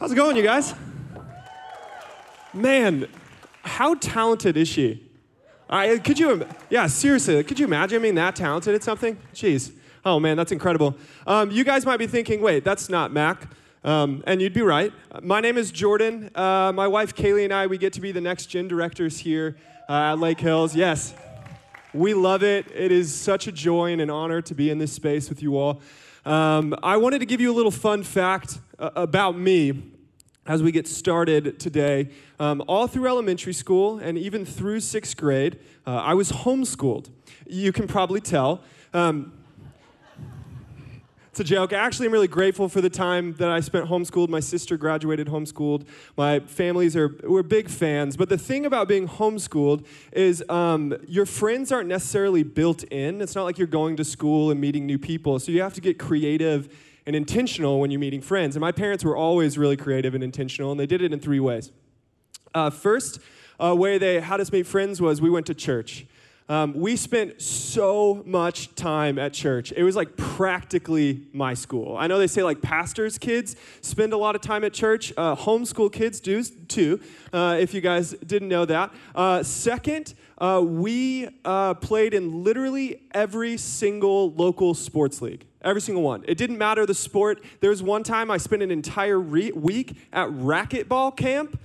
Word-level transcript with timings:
How's 0.00 0.12
it 0.12 0.14
going, 0.14 0.34
you 0.34 0.42
guys? 0.42 0.74
Man, 2.54 3.06
how 3.60 3.92
talented 3.96 4.56
is 4.56 4.66
she? 4.66 5.06
I, 5.68 5.98
could 5.98 6.18
you, 6.18 6.46
yeah, 6.70 6.86
seriously, 6.86 7.44
could 7.44 7.60
you 7.60 7.66
imagine 7.66 8.00
being 8.00 8.14
that 8.14 8.34
talented 8.34 8.74
at 8.74 8.82
something? 8.82 9.18
Jeez. 9.34 9.72
Oh 10.02 10.18
man, 10.18 10.38
that's 10.38 10.52
incredible. 10.52 10.96
Um, 11.26 11.50
you 11.50 11.64
guys 11.64 11.84
might 11.84 11.98
be 11.98 12.06
thinking, 12.06 12.40
wait, 12.40 12.64
that's 12.64 12.88
not 12.88 13.12
Mac. 13.12 13.46
Um, 13.84 14.24
and 14.26 14.40
you'd 14.40 14.54
be 14.54 14.62
right. 14.62 14.90
My 15.22 15.42
name 15.42 15.58
is 15.58 15.70
Jordan. 15.70 16.30
Uh, 16.34 16.72
my 16.74 16.88
wife 16.88 17.14
Kaylee 17.14 17.44
and 17.44 17.52
I, 17.52 17.66
we 17.66 17.76
get 17.76 17.92
to 17.92 18.00
be 18.00 18.10
the 18.10 18.22
next 18.22 18.46
gen 18.46 18.68
directors 18.68 19.18
here 19.18 19.58
uh, 19.86 20.12
at 20.12 20.18
Lake 20.18 20.40
Hills. 20.40 20.74
Yes, 20.74 21.12
we 21.92 22.14
love 22.14 22.42
it. 22.42 22.64
It 22.74 22.90
is 22.90 23.14
such 23.14 23.48
a 23.48 23.52
joy 23.52 23.92
and 23.92 24.00
an 24.00 24.08
honor 24.08 24.40
to 24.40 24.54
be 24.54 24.70
in 24.70 24.78
this 24.78 24.94
space 24.94 25.28
with 25.28 25.42
you 25.42 25.58
all. 25.58 25.82
Um, 26.24 26.74
I 26.82 26.96
wanted 26.96 27.18
to 27.18 27.26
give 27.26 27.42
you 27.42 27.52
a 27.52 27.54
little 27.54 27.70
fun 27.70 28.02
fact 28.02 28.60
about 28.80 29.36
me 29.36 29.82
as 30.46 30.62
we 30.62 30.72
get 30.72 30.88
started 30.88 31.60
today. 31.60 32.08
Um, 32.38 32.62
all 32.66 32.86
through 32.86 33.06
elementary 33.06 33.52
school 33.52 33.98
and 33.98 34.16
even 34.16 34.44
through 34.44 34.80
sixth 34.80 35.16
grade, 35.16 35.58
uh, 35.86 35.96
I 35.96 36.14
was 36.14 36.32
homeschooled. 36.32 37.10
You 37.46 37.72
can 37.72 37.86
probably 37.86 38.20
tell. 38.20 38.62
Um, 38.92 39.32
it's 41.30 41.38
a 41.38 41.44
joke. 41.44 41.72
Actually, 41.72 42.06
I'm 42.06 42.12
really 42.12 42.26
grateful 42.26 42.68
for 42.68 42.80
the 42.80 42.90
time 42.90 43.34
that 43.34 43.50
I 43.50 43.60
spent 43.60 43.86
homeschooled. 43.86 44.28
My 44.28 44.40
sister 44.40 44.76
graduated 44.76 45.28
homeschooled. 45.28 45.86
My 46.16 46.40
families 46.40 46.96
are 46.96 47.16
we're 47.22 47.44
big 47.44 47.68
fans. 47.68 48.16
But 48.16 48.28
the 48.28 48.38
thing 48.38 48.66
about 48.66 48.88
being 48.88 49.06
homeschooled 49.06 49.86
is 50.10 50.42
um, 50.48 50.96
your 51.06 51.26
friends 51.26 51.70
aren't 51.70 51.88
necessarily 51.88 52.42
built 52.42 52.82
in. 52.84 53.20
It's 53.20 53.36
not 53.36 53.44
like 53.44 53.58
you're 53.58 53.68
going 53.68 53.94
to 53.96 54.04
school 54.04 54.50
and 54.50 54.60
meeting 54.60 54.86
new 54.86 54.98
people. 54.98 55.38
So 55.38 55.52
you 55.52 55.62
have 55.62 55.74
to 55.74 55.80
get 55.80 56.00
creative 56.00 56.68
and 57.06 57.16
intentional 57.16 57.80
when 57.80 57.90
you're 57.90 58.00
meeting 58.00 58.20
friends. 58.20 58.56
And 58.56 58.60
my 58.60 58.72
parents 58.72 59.04
were 59.04 59.16
always 59.16 59.58
really 59.58 59.76
creative 59.76 60.14
and 60.14 60.22
intentional, 60.22 60.70
and 60.70 60.78
they 60.78 60.86
did 60.86 61.02
it 61.02 61.12
in 61.12 61.20
three 61.20 61.40
ways. 61.40 61.72
Uh, 62.54 62.70
first 62.70 63.20
uh, 63.62 63.74
way 63.74 63.98
they 63.98 64.20
had 64.20 64.40
us 64.40 64.52
meet 64.52 64.66
friends 64.66 65.00
was 65.00 65.20
we 65.20 65.30
went 65.30 65.46
to 65.46 65.54
church. 65.54 66.06
Um, 66.50 66.74
we 66.74 66.96
spent 66.96 67.40
so 67.40 68.24
much 68.26 68.74
time 68.74 69.20
at 69.20 69.32
church. 69.32 69.72
It 69.76 69.84
was 69.84 69.94
like 69.94 70.16
practically 70.16 71.28
my 71.32 71.54
school. 71.54 71.96
I 71.96 72.08
know 72.08 72.18
they 72.18 72.26
say 72.26 72.42
like 72.42 72.60
pastors' 72.60 73.18
kids 73.18 73.54
spend 73.82 74.12
a 74.12 74.16
lot 74.16 74.34
of 74.34 74.40
time 74.40 74.64
at 74.64 74.72
church. 74.72 75.12
Uh, 75.16 75.36
homeschool 75.36 75.92
kids 75.92 76.18
do 76.18 76.42
too, 76.42 76.98
uh, 77.32 77.56
if 77.60 77.72
you 77.72 77.80
guys 77.80 78.14
didn't 78.26 78.48
know 78.48 78.64
that. 78.64 78.92
Uh, 79.14 79.44
second, 79.44 80.14
uh, 80.38 80.60
we 80.64 81.28
uh, 81.44 81.74
played 81.74 82.14
in 82.14 82.42
literally 82.42 83.00
every 83.14 83.56
single 83.56 84.32
local 84.32 84.74
sports 84.74 85.22
league. 85.22 85.46
Every 85.62 85.80
single 85.80 86.02
one. 86.02 86.24
It 86.26 86.38
didn't 86.38 86.58
matter 86.58 86.86
the 86.86 86.94
sport. 86.94 87.42
There 87.60 87.70
was 87.70 87.82
one 87.82 88.02
time 88.02 88.30
I 88.30 88.38
spent 88.38 88.62
an 88.62 88.70
entire 88.70 89.20
re- 89.20 89.52
week 89.52 89.96
at 90.12 90.28
racquetball 90.28 91.16
camp. 91.16 91.60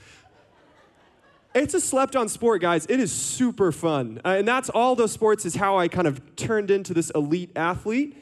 It's 1.53 1.73
a 1.73 1.79
slept 1.79 2.17
on 2.17 2.27
sport, 2.27 2.61
guys. 2.61 2.85
It 2.87 2.99
is 2.99 3.13
super 3.13 3.71
fun. 3.71 4.19
Uh, 4.25 4.35
and 4.39 4.47
that's 4.47 4.69
all 4.69 4.95
those 4.95 5.13
sports 5.13 5.45
is 5.45 5.55
how 5.55 5.77
I 5.77 5.87
kind 5.87 6.07
of 6.07 6.35
turned 6.35 6.69
into 6.69 6.93
this 6.93 7.09
elite 7.11 7.51
athlete 7.55 8.21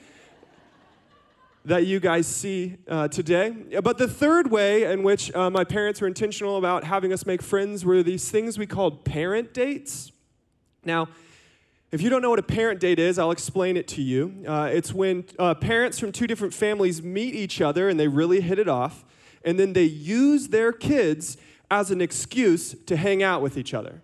that 1.66 1.88
you 1.88 2.00
guys 2.00 2.28
see 2.28 2.78
uh, 2.88 3.08
today. 3.08 3.50
But 3.82 3.98
the 3.98 4.08
third 4.08 4.52
way 4.52 4.84
in 4.84 5.02
which 5.02 5.34
uh, 5.34 5.50
my 5.50 5.64
parents 5.64 6.02
were 6.02 6.08
intentional 6.08 6.58
about 6.58 6.84
having 6.84 7.12
us 7.12 7.26
make 7.26 7.42
friends 7.42 7.84
were 7.84 8.04
these 8.04 8.30
things 8.30 8.60
we 8.60 8.68
called 8.68 9.06
parent 9.06 9.54
dates. 9.54 10.12
Now, 10.84 11.08
if 11.94 12.02
you 12.02 12.10
don't 12.10 12.24
know 12.24 12.32
what 12.32 12.40
a 12.40 12.44
parent 12.44 12.80
date 12.80 12.98
is, 12.98 13.20
I'll 13.20 13.30
explain 13.30 13.78
it 13.78 13.88
to 13.90 14.02
you. 14.02 14.44
Uh, 14.48 14.68
it's 14.74 14.92
when 14.92 15.26
uh, 15.38 15.54
parents 15.54 16.00
from 16.00 16.12
two 16.12 16.26
different 16.26 16.52
families 16.52 17.04
meet 17.04 17.36
each 17.36 17.62
other 17.62 17.88
and 17.88 18.00
they 18.00 18.08
really 18.08 18.42
hit 18.42 18.58
it 18.58 18.68
off, 18.68 19.06
and 19.46 19.60
then 19.60 19.74
they 19.74 19.84
use 19.84 20.48
their 20.48 20.72
kids 20.72 21.38
as 21.70 21.92
an 21.92 22.02
excuse 22.02 22.76
to 22.88 22.98
hang 22.98 23.22
out 23.22 23.44
with 23.44 23.60
each 23.60 23.76
other. 23.76 24.02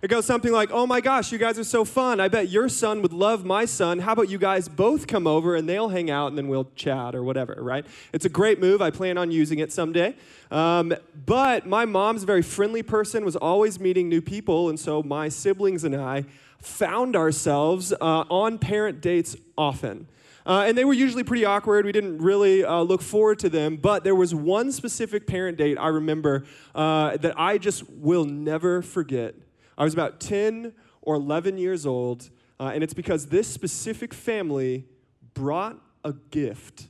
It 0.00 0.08
goes 0.08 0.26
something 0.26 0.52
like, 0.52 0.70
Oh 0.70 0.86
my 0.86 1.00
gosh, 1.00 1.32
you 1.32 1.38
guys 1.38 1.58
are 1.58 1.64
so 1.64 1.84
fun. 1.84 2.20
I 2.20 2.28
bet 2.28 2.48
your 2.48 2.68
son 2.68 3.02
would 3.02 3.12
love 3.12 3.44
my 3.44 3.64
son. 3.64 3.98
How 3.98 4.12
about 4.12 4.28
you 4.28 4.38
guys 4.38 4.68
both 4.68 5.08
come 5.08 5.26
over 5.26 5.56
and 5.56 5.68
they'll 5.68 5.88
hang 5.88 6.08
out 6.08 6.28
and 6.28 6.38
then 6.38 6.46
we'll 6.46 6.70
chat 6.76 7.16
or 7.16 7.24
whatever, 7.24 7.56
right? 7.58 7.84
It's 8.12 8.24
a 8.24 8.28
great 8.28 8.60
move. 8.60 8.80
I 8.80 8.90
plan 8.90 9.18
on 9.18 9.32
using 9.32 9.58
it 9.58 9.72
someday. 9.72 10.14
Um, 10.52 10.94
but 11.26 11.66
my 11.66 11.84
mom's 11.84 12.22
a 12.22 12.26
very 12.26 12.42
friendly 12.42 12.82
person, 12.84 13.24
was 13.24 13.34
always 13.34 13.80
meeting 13.80 14.08
new 14.08 14.22
people. 14.22 14.68
And 14.68 14.78
so 14.78 15.02
my 15.02 15.28
siblings 15.28 15.82
and 15.82 15.96
I 15.96 16.26
found 16.60 17.16
ourselves 17.16 17.92
uh, 17.92 18.24
on 18.30 18.58
parent 18.58 19.00
dates 19.00 19.36
often. 19.56 20.06
Uh, 20.46 20.64
and 20.66 20.78
they 20.78 20.84
were 20.84 20.94
usually 20.94 21.24
pretty 21.24 21.44
awkward. 21.44 21.84
We 21.84 21.92
didn't 21.92 22.18
really 22.18 22.64
uh, 22.64 22.80
look 22.82 23.02
forward 23.02 23.40
to 23.40 23.48
them. 23.48 23.76
But 23.76 24.04
there 24.04 24.14
was 24.14 24.32
one 24.32 24.70
specific 24.70 25.26
parent 25.26 25.58
date 25.58 25.76
I 25.76 25.88
remember 25.88 26.44
uh, 26.72 27.16
that 27.16 27.38
I 27.38 27.58
just 27.58 27.90
will 27.90 28.24
never 28.24 28.80
forget. 28.80 29.34
I 29.78 29.84
was 29.84 29.94
about 29.94 30.20
10 30.20 30.74
or 31.00 31.14
11 31.14 31.56
years 31.56 31.86
old, 31.86 32.28
uh, 32.60 32.72
and 32.74 32.82
it's 32.82 32.92
because 32.92 33.26
this 33.26 33.46
specific 33.46 34.12
family 34.12 34.84
brought 35.32 35.78
a 36.04 36.12
gift. 36.30 36.88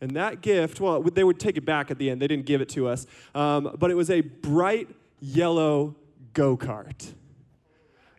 And 0.00 0.12
that 0.16 0.40
gift, 0.40 0.80
well, 0.80 1.02
they 1.02 1.24
would 1.24 1.38
take 1.38 1.56
it 1.56 1.64
back 1.64 1.90
at 1.90 1.98
the 1.98 2.10
end. 2.10 2.20
They 2.20 2.26
didn't 2.26 2.46
give 2.46 2.60
it 2.60 2.68
to 2.70 2.88
us. 2.88 3.06
Um, 3.34 3.76
but 3.78 3.90
it 3.90 3.94
was 3.94 4.10
a 4.10 4.22
bright 4.22 4.88
yellow 5.20 5.94
go 6.32 6.56
kart. 6.56 7.12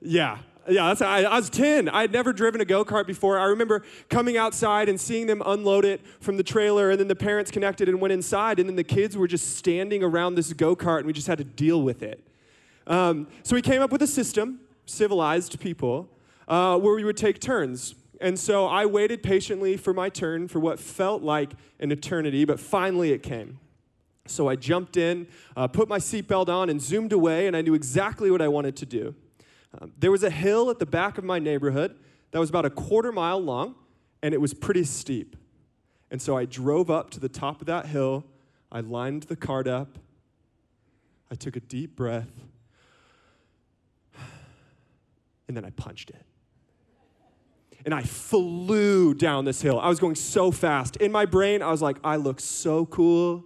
Yeah, 0.02 0.40
yeah, 0.70 0.88
that's, 0.88 1.02
I, 1.02 1.24
I 1.24 1.36
was 1.36 1.50
10. 1.50 1.90
I 1.90 2.02
had 2.02 2.12
never 2.12 2.34
driven 2.34 2.62
a 2.62 2.66
go 2.66 2.84
kart 2.84 3.08
before. 3.08 3.40
I 3.40 3.46
remember 3.46 3.84
coming 4.10 4.38
outside 4.38 4.90
and 4.90 5.00
seeing 5.00 5.26
them 5.26 5.42
unload 5.46 5.86
it 5.86 6.02
from 6.20 6.38
the 6.38 6.44
trailer, 6.44 6.92
and 6.92 7.00
then 7.00 7.08
the 7.08 7.16
parents 7.16 7.52
connected 7.52 7.88
and 7.90 8.02
went 8.02 8.12
inside, 8.12 8.60
and 8.60 8.68
then 8.68 8.76
the 8.76 8.84
kids 8.84 9.18
were 9.18 9.28
just 9.28 9.56
standing 9.56 10.04
around 10.04 10.36
this 10.36 10.52
go 10.54 10.76
kart, 10.76 11.00
and 11.00 11.08
we 11.08 11.14
just 11.14 11.28
had 11.28 11.38
to 11.38 11.44
deal 11.44 11.82
with 11.82 12.04
it. 12.04 12.27
Um, 12.88 13.28
so 13.44 13.56
we 13.56 13.62
came 13.62 13.82
up 13.82 13.92
with 13.92 14.02
a 14.02 14.08
system, 14.08 14.62
civilized 14.86 15.60
people, 15.60 16.10
uh, 16.48 16.80
where 16.80 16.96
we 16.96 17.04
would 17.04 17.18
take 17.18 17.40
turns. 17.40 17.94
And 18.20 18.40
so 18.40 18.66
I 18.66 18.86
waited 18.86 19.22
patiently 19.22 19.78
for 19.78 19.94
my 19.94 20.10
turn 20.10 20.48
for 20.48 20.60
what 20.60 20.80
felt 20.80 21.22
like 21.22 21.52
an 21.80 21.92
eternity, 21.92 22.46
but 22.46 22.60
finally 22.60 23.12
it 23.12 23.22
came. 23.22 23.60
So 24.26 24.50
I 24.50 24.56
jumped 24.56 24.98
in, 24.98 25.28
uh, 25.56 25.68
put 25.68 25.88
my 25.88 26.00
seatbelt 26.00 26.50
on, 26.50 26.70
and 26.70 26.82
zoomed 26.82 27.14
away, 27.14 27.48
and 27.48 27.56
I 27.56 27.62
knew 27.62 27.74
exactly 27.74 28.32
what 28.32 28.42
I 28.42 28.48
wanted 28.48 28.76
to 28.78 28.86
do. 28.86 29.16
Um, 29.80 29.94
there 29.98 30.12
was 30.12 30.24
a 30.24 30.30
hill 30.30 30.70
at 30.70 30.80
the 30.80 30.86
back 30.86 31.18
of 31.18 31.24
my 31.24 31.40
neighborhood 31.40 31.96
that 32.32 32.40
was 32.40 32.50
about 32.50 32.66
a 32.66 32.70
quarter 32.70 33.12
mile 33.12 33.40
long, 33.40 33.76
and 34.24 34.34
it 34.34 34.42
was 34.42 34.54
pretty 34.54 34.84
steep. 34.84 35.36
And 36.10 36.22
so 36.22 36.38
I 36.38 36.46
drove 36.46 36.90
up 36.90 37.10
to 37.12 37.20
the 37.20 37.30
top 37.30 37.62
of 37.62 37.68
that 37.68 37.86
hill. 37.86 38.26
I 38.72 38.80
lined 38.80 39.24
the 39.24 39.36
cart 39.36 39.68
up. 39.68 40.00
I 41.30 41.36
took 41.36 41.56
a 41.56 41.60
deep 41.60 41.96
breath. 41.96 42.47
And 45.48 45.56
then 45.56 45.66
I 45.66 45.70
punched 45.72 46.10
it. 46.10 46.24
And 47.86 47.94
I 47.94 48.04
flew 48.04 49.14
down 49.14 49.46
this 49.46 49.62
hill. 49.62 49.80
I 49.80 49.88
was 49.88 50.00
going 50.00 50.16
so 50.16 50.52
fast. 50.52 50.98
In 50.98 51.12
my 51.12 51.26
brain, 51.26 51.62
I 51.62 51.72
was 51.72 51.82
like, 51.82 51.98
I 52.04 52.18
look 52.18 52.40
so 52.40 52.86
cool. 52.86 53.46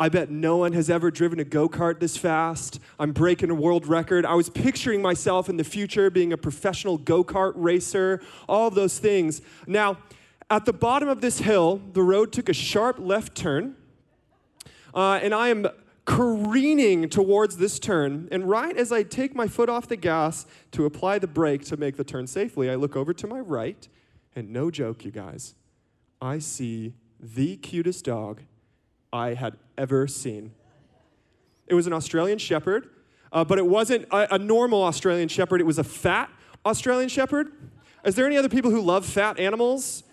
I 0.00 0.08
bet 0.08 0.30
no 0.30 0.58
one 0.58 0.72
has 0.74 0.88
ever 0.88 1.10
driven 1.10 1.40
a 1.40 1.44
go 1.44 1.68
kart 1.68 1.98
this 1.98 2.16
fast. 2.16 2.78
I'm 3.00 3.12
breaking 3.12 3.50
a 3.50 3.54
world 3.54 3.86
record. 3.86 4.24
I 4.24 4.34
was 4.34 4.48
picturing 4.48 5.02
myself 5.02 5.48
in 5.48 5.56
the 5.56 5.64
future 5.64 6.08
being 6.08 6.32
a 6.32 6.36
professional 6.36 6.98
go 6.98 7.24
kart 7.24 7.52
racer, 7.56 8.20
all 8.48 8.68
of 8.68 8.76
those 8.76 8.98
things. 8.98 9.42
Now, 9.66 9.98
at 10.50 10.64
the 10.64 10.72
bottom 10.72 11.08
of 11.08 11.20
this 11.20 11.40
hill, 11.40 11.82
the 11.92 12.02
road 12.02 12.32
took 12.32 12.48
a 12.48 12.52
sharp 12.52 12.98
left 13.00 13.34
turn, 13.34 13.74
uh, 14.94 15.18
and 15.22 15.34
I 15.34 15.48
am 15.48 15.66
careening 16.08 17.06
towards 17.10 17.58
this 17.58 17.78
turn. 17.78 18.28
And 18.32 18.48
right 18.48 18.74
as 18.74 18.90
I 18.90 19.02
take 19.02 19.34
my 19.34 19.46
foot 19.46 19.68
off 19.68 19.86
the 19.88 19.96
gas 19.96 20.46
to 20.72 20.86
apply 20.86 21.18
the 21.18 21.26
brake 21.26 21.66
to 21.66 21.76
make 21.76 21.98
the 21.98 22.02
turn 22.02 22.26
safely, 22.26 22.70
I 22.70 22.76
look 22.76 22.96
over 22.96 23.12
to 23.12 23.26
my 23.26 23.40
right, 23.40 23.86
and 24.34 24.50
no 24.50 24.70
joke, 24.70 25.04
you 25.04 25.10
guys, 25.10 25.54
I 26.18 26.38
see 26.38 26.94
the 27.20 27.56
cutest 27.56 28.06
dog 28.06 28.40
I 29.12 29.34
had 29.34 29.58
ever 29.76 30.06
seen. 30.06 30.52
It 31.66 31.74
was 31.74 31.86
an 31.86 31.92
Australian 31.92 32.38
Shepherd, 32.38 32.88
uh, 33.30 33.44
but 33.44 33.58
it 33.58 33.66
wasn't 33.66 34.06
a, 34.10 34.36
a 34.36 34.38
normal 34.38 34.84
Australian 34.84 35.28
Shepherd, 35.28 35.60
it 35.60 35.66
was 35.66 35.78
a 35.78 35.84
fat 35.84 36.30
Australian 36.64 37.10
Shepherd. 37.10 37.52
Is 38.02 38.14
there 38.14 38.26
any 38.26 38.38
other 38.38 38.48
people 38.48 38.70
who 38.70 38.80
love 38.80 39.04
fat 39.04 39.38
animals? 39.38 40.04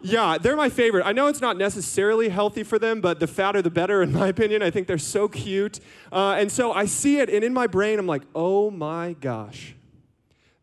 Yeah, 0.00 0.38
they're 0.38 0.56
my 0.56 0.68
favorite. 0.68 1.04
I 1.04 1.12
know 1.12 1.26
it's 1.26 1.40
not 1.40 1.56
necessarily 1.56 2.28
healthy 2.28 2.62
for 2.62 2.78
them, 2.78 3.00
but 3.00 3.18
the 3.18 3.26
fatter 3.26 3.62
the 3.62 3.70
better, 3.70 4.02
in 4.02 4.12
my 4.12 4.28
opinion. 4.34 4.62
I 4.62 4.70
think 4.70 4.86
they're 4.86 4.98
so 4.98 5.28
cute. 5.28 5.80
Uh, 6.12 6.36
and 6.38 6.50
so 6.52 6.72
I 6.72 6.84
see 6.84 7.18
it, 7.18 7.30
and 7.30 7.42
in 7.42 7.54
my 7.54 7.66
brain, 7.66 7.98
I'm 7.98 8.06
like, 8.06 8.22
oh 8.34 8.70
my 8.70 9.14
gosh, 9.14 9.74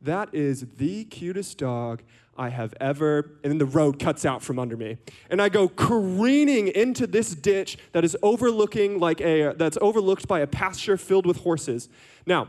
that 0.02 0.30
is 0.34 0.66
the 0.78 1.06
cutest 1.06 1.58
dog 1.58 2.04
I 2.36 2.50
have 2.50 2.74
ever, 2.80 3.38
and 3.44 3.52
then 3.52 3.58
the 3.60 3.66
road 3.66 4.00
cuts 4.00 4.26
out 4.26 4.42
from 4.42 4.58
under 4.58 4.76
me. 4.76 4.98
And 5.30 5.42
I 5.42 5.50
go 5.50 5.68
careening 5.68 6.68
into 6.68 7.06
this 7.06 7.36
ditch 7.36 7.78
that 7.92 8.04
is 8.04 8.18
overlooking 8.24 9.00
like 9.00 9.22
a, 9.22 9.54
that's 9.56 9.78
overlooked 9.82 10.28
by 10.28 10.40
a 10.40 10.48
pasture 10.48 10.98
filled 10.98 11.26
with 11.26 11.38
horses. 11.38 11.90
Now, 12.26 12.48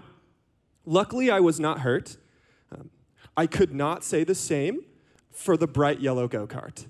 luckily 0.86 1.30
I 1.30 1.40
was 1.40 1.60
not 1.60 1.80
hurt. 1.80 2.16
Um, 2.72 2.90
I 3.36 3.46
could 3.46 3.74
not 3.74 4.04
say 4.04 4.24
the 4.24 4.34
same 4.34 4.84
for 5.34 5.56
the 5.56 5.66
bright 5.66 6.00
yellow 6.00 6.26
go 6.28 6.46
kart. 6.46 6.86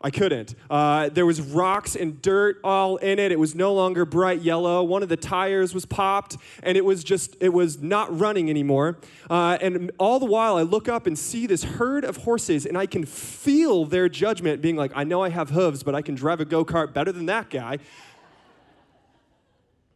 I 0.00 0.10
couldn't. 0.10 0.54
Uh, 0.70 1.08
there 1.08 1.26
was 1.26 1.40
rocks 1.40 1.96
and 1.96 2.22
dirt 2.22 2.60
all 2.62 2.98
in 2.98 3.18
it. 3.18 3.32
It 3.32 3.38
was 3.38 3.56
no 3.56 3.74
longer 3.74 4.04
bright 4.04 4.42
yellow. 4.42 4.84
One 4.84 5.02
of 5.02 5.08
the 5.08 5.16
tires 5.16 5.74
was 5.74 5.86
popped, 5.86 6.36
and 6.62 6.76
it 6.76 6.84
was 6.84 7.02
just 7.02 7.36
it 7.40 7.48
was 7.48 7.82
not 7.82 8.16
running 8.16 8.48
anymore. 8.48 8.98
Uh, 9.28 9.58
and 9.60 9.90
all 9.98 10.20
the 10.20 10.26
while, 10.26 10.56
I 10.56 10.62
look 10.62 10.88
up 10.88 11.08
and 11.08 11.18
see 11.18 11.48
this 11.48 11.64
herd 11.64 12.04
of 12.04 12.18
horses, 12.18 12.64
and 12.64 12.78
I 12.78 12.86
can 12.86 13.04
feel 13.04 13.86
their 13.86 14.08
judgment, 14.08 14.62
being 14.62 14.76
like, 14.76 14.92
"I 14.94 15.02
know 15.02 15.20
I 15.20 15.30
have 15.30 15.50
hooves, 15.50 15.82
but 15.82 15.96
I 15.96 16.02
can 16.02 16.14
drive 16.14 16.38
a 16.38 16.44
go 16.44 16.64
kart 16.64 16.92
better 16.92 17.10
than 17.10 17.26
that 17.26 17.50
guy." 17.50 17.78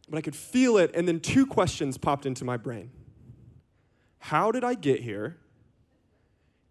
But 0.09 0.17
I 0.17 0.21
could 0.21 0.35
feel 0.35 0.77
it, 0.77 0.91
and 0.93 1.07
then 1.07 1.21
two 1.21 1.45
questions 1.45 1.97
popped 1.97 2.25
into 2.25 2.43
my 2.43 2.57
brain: 2.57 2.91
How 4.19 4.51
did 4.51 4.65
I 4.65 4.73
get 4.73 4.99
here? 4.99 5.37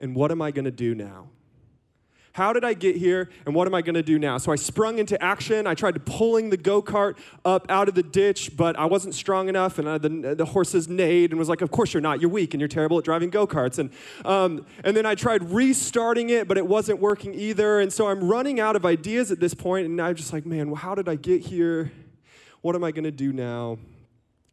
And 0.03 0.15
what 0.15 0.31
am 0.31 0.43
I 0.43 0.51
going 0.51 0.67
to 0.67 0.71
do 0.71 0.95
now? 0.95 1.29
How 2.35 2.55
did 2.55 2.65
I 2.65 2.73
get 2.73 2.97
here 2.97 3.29
and 3.45 3.55
what 3.55 3.67
am 3.67 3.75
I 3.75 3.83
going 3.83 3.95
to 3.95 4.03
do 4.03 4.19
now? 4.19 4.39
So 4.39 4.53
I 4.53 4.57
sprung 4.57 4.99
into 4.99 5.23
action. 5.23 5.67
I 5.67 5.75
tried 5.75 6.05
pulling 6.07 6.49
the 6.49 6.57
go 6.57 6.81
kart 6.83 7.19
up 7.45 7.67
out 7.69 7.89
of 7.89 7.95
the 7.95 8.03
ditch, 8.03 8.57
but 8.57 8.75
I 8.79 8.87
wasn't 8.87 9.15
strong 9.15 9.51
enough. 9.51 9.79
And 9.79 9.87
uh, 9.87 9.99
the, 9.99 10.35
the 10.35 10.47
horses 10.47 10.89
neighed 10.89 11.31
and 11.31 11.39
was 11.39 11.51
like, 11.51 11.61
Of 11.61 11.71
course 11.71 11.93
you're 11.93 12.01
not. 12.01 12.23
You're 12.23 12.31
weak 12.31 12.55
and 12.55 12.61
you're 12.61 12.69
terrible 12.69 12.99
at 12.99 13.05
driving 13.05 13.29
go 13.29 13.47
karts. 13.47 13.79
And, 13.79 13.91
um, 14.25 14.65
and 14.83 14.97
then 14.97 15.05
I 15.05 15.15
tried 15.15 15.51
restarting 15.51 16.31
it, 16.31 16.49
but 16.49 16.57
it 16.57 16.67
wasn't 16.67 17.01
working 17.01 17.35
either. 17.35 17.81
And 17.81 17.93
so 17.93 18.09
I'm 18.09 18.25
running 18.25 18.61
out 18.61 18.77
of 18.77 18.87
ideas 18.87 19.31
at 19.31 19.39
this 19.39 19.53
point, 19.53 19.87
And 19.87 20.01
I'm 20.01 20.15
just 20.15 20.33
like, 20.33 20.47
Man, 20.47 20.73
how 20.75 20.95
did 20.95 21.11
I 21.11 21.17
get 21.17 21.43
here? 21.43 21.93
What 22.63 22.75
am 22.75 22.83
I 22.83 22.93
going 22.93 23.05
to 23.05 23.11
do 23.11 23.35
now? 23.35 23.77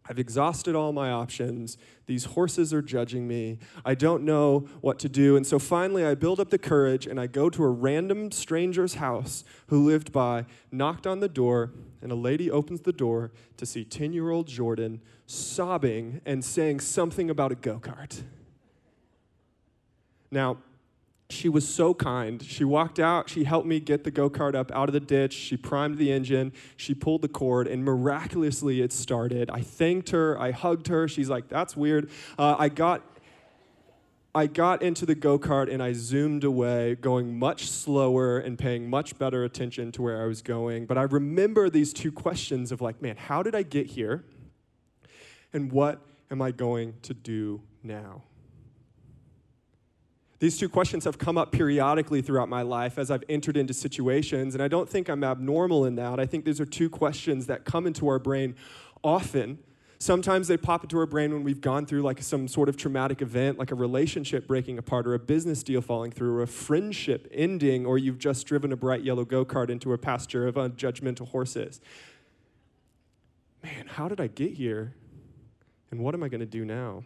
I've 0.10 0.18
exhausted 0.18 0.76
all 0.76 0.92
my 0.92 1.12
options. 1.12 1.78
These 2.08 2.26
horses 2.26 2.74
are 2.74 2.82
judging 2.82 3.28
me. 3.28 3.60
I 3.86 3.94
don't 3.94 4.24
know 4.24 4.68
what 4.82 4.98
to 5.00 5.10
do. 5.10 5.38
And 5.38 5.46
so 5.46 5.60
finally, 5.60 6.04
I 6.04 6.16
build 6.16 6.40
up 6.40 6.50
the 6.50 6.58
courage 6.58 7.06
and 7.06 7.20
I 7.20 7.28
go 7.28 7.48
to 7.52 7.64
a 7.64 7.70
random 7.70 8.32
stranger's 8.32 8.96
house 8.96 9.44
who 9.68 9.86
lived 9.86 10.12
by, 10.12 10.46
knocked 10.72 11.06
on 11.06 11.20
the 11.20 11.30
door, 11.30 11.74
and 12.02 12.12
a 12.12 12.16
lady 12.16 12.50
opens 12.50 12.82
the 12.82 12.92
door 12.92 13.32
to 13.58 13.68
see 13.68 13.86
10 13.86 14.12
year 14.12 14.32
old 14.32 14.48
Jordan 14.48 15.00
sobbing 15.28 16.22
and 16.26 16.44
saying 16.44 16.80
something 16.80 17.30
about 17.30 17.52
a 17.52 17.56
go 17.56 17.78
kart. 17.80 18.24
Now, 20.32 20.58
she 21.30 21.48
was 21.48 21.68
so 21.68 21.94
kind. 21.94 22.42
She 22.42 22.64
walked 22.64 23.00
out, 23.00 23.30
she 23.30 23.44
helped 23.44 23.68
me 23.68 23.80
get 23.80 24.04
the 24.04 24.12
go 24.12 24.30
kart 24.30 24.56
up 24.56 24.72
out 24.72 24.90
of 24.90 24.94
the 24.94 25.00
ditch, 25.00 25.34
she 25.34 25.56
primed 25.58 25.98
the 25.98 26.12
engine, 26.12 26.52
she 26.76 26.96
pulled 26.96 27.22
the 27.22 27.28
cord, 27.28 27.68
and 27.68 27.84
miraculously 27.84 28.82
it 28.82 28.92
started. 28.92 29.50
I 29.52 29.62
thanked 29.62 30.10
her, 30.10 30.40
I 30.40 30.52
hugged 30.52 30.88
her. 30.88 31.08
She's 31.08 31.30
like, 31.30 31.48
That's 31.48 31.78
weird. 31.78 32.10
Uh, 32.38 32.56
I 32.58 32.70
got. 32.70 33.04
I 34.36 34.46
got 34.46 34.84
into 34.84 35.08
the 35.08 35.16
go 35.16 35.40
kart 35.40 35.74
and 35.74 35.82
I 35.82 35.94
zoomed 35.94 36.44
away, 36.44 36.94
going 36.94 37.40
much 37.40 37.68
slower 37.68 38.38
and 38.38 38.60
paying 38.60 38.88
much 38.88 39.18
better 39.18 39.44
attention 39.44 39.92
to 39.94 40.04
where 40.04 40.22
I 40.22 40.28
was 40.28 40.44
going. 40.44 40.86
But 40.86 41.00
I 41.00 41.02
remember 41.02 41.68
these 41.68 41.92
two 41.94 42.12
questions 42.12 42.72
of 42.72 42.80
like, 42.80 43.02
man, 43.02 43.18
how 43.18 43.42
did 43.42 43.56
I 43.56 43.64
get 43.64 43.88
here? 43.88 44.24
And 45.52 45.72
what 45.72 46.00
am 46.30 46.44
I 46.44 46.52
going 46.52 46.94
to 47.02 47.16
do 47.16 47.64
now? 47.82 48.22
These 50.40 50.58
two 50.58 50.70
questions 50.70 51.04
have 51.04 51.18
come 51.18 51.38
up 51.38 51.52
periodically 51.52 52.22
throughout 52.22 52.48
my 52.48 52.62
life 52.62 52.98
as 52.98 53.12
I've 53.12 53.24
entered 53.28 53.58
into 53.58 53.74
situations, 53.74 54.56
and 54.56 54.64
I 54.64 54.70
don't 54.70 54.88
think 54.88 55.10
I'm 55.10 55.24
abnormal 55.24 55.86
in 55.86 55.96
that. 55.96 56.18
I 56.18 56.26
think 56.26 56.46
these 56.46 56.62
are 56.62 56.66
two 56.66 56.90
questions 56.90 57.48
that 57.48 57.66
come 57.66 57.86
into 57.86 58.08
our 58.08 58.20
brain 58.20 58.56
often. 59.04 59.60
Sometimes 60.02 60.48
they 60.48 60.56
pop 60.56 60.84
into 60.84 60.98
our 60.98 61.06
brain 61.06 61.34
when 61.34 61.44
we've 61.44 61.60
gone 61.60 61.86
through 61.86 62.04
like 62.04 62.24
some 62.24 62.48
sort 62.48 62.70
of 62.70 62.78
traumatic 62.78 63.22
event, 63.22 63.60
like 63.60 63.72
a 63.72 63.76
relationship 63.76 64.48
breaking 64.48 64.78
apart, 64.78 65.06
or 65.06 65.14
a 65.14 65.20
business 65.20 65.62
deal 65.62 65.82
falling 65.82 66.10
through, 66.10 66.38
or 66.38 66.42
a 66.42 66.48
friendship 66.48 67.30
ending, 67.34 67.86
or 67.86 67.98
you've 67.98 68.18
just 68.18 68.48
driven 68.48 68.72
a 68.72 68.78
bright 68.78 69.04
yellow 69.04 69.26
go 69.26 69.44
kart 69.44 69.70
into 69.70 69.92
a 69.92 69.98
pasture 69.98 70.48
of 70.48 70.56
unjudgmental 70.56 71.28
horses. 71.28 71.82
Man, 73.62 73.88
how 73.88 74.08
did 74.08 74.22
I 74.22 74.28
get 74.28 74.54
here? 74.54 74.96
And 75.92 76.00
what 76.00 76.14
am 76.14 76.24
I 76.24 76.30
going 76.30 76.40
to 76.40 76.46
do 76.46 76.64
now? 76.64 77.04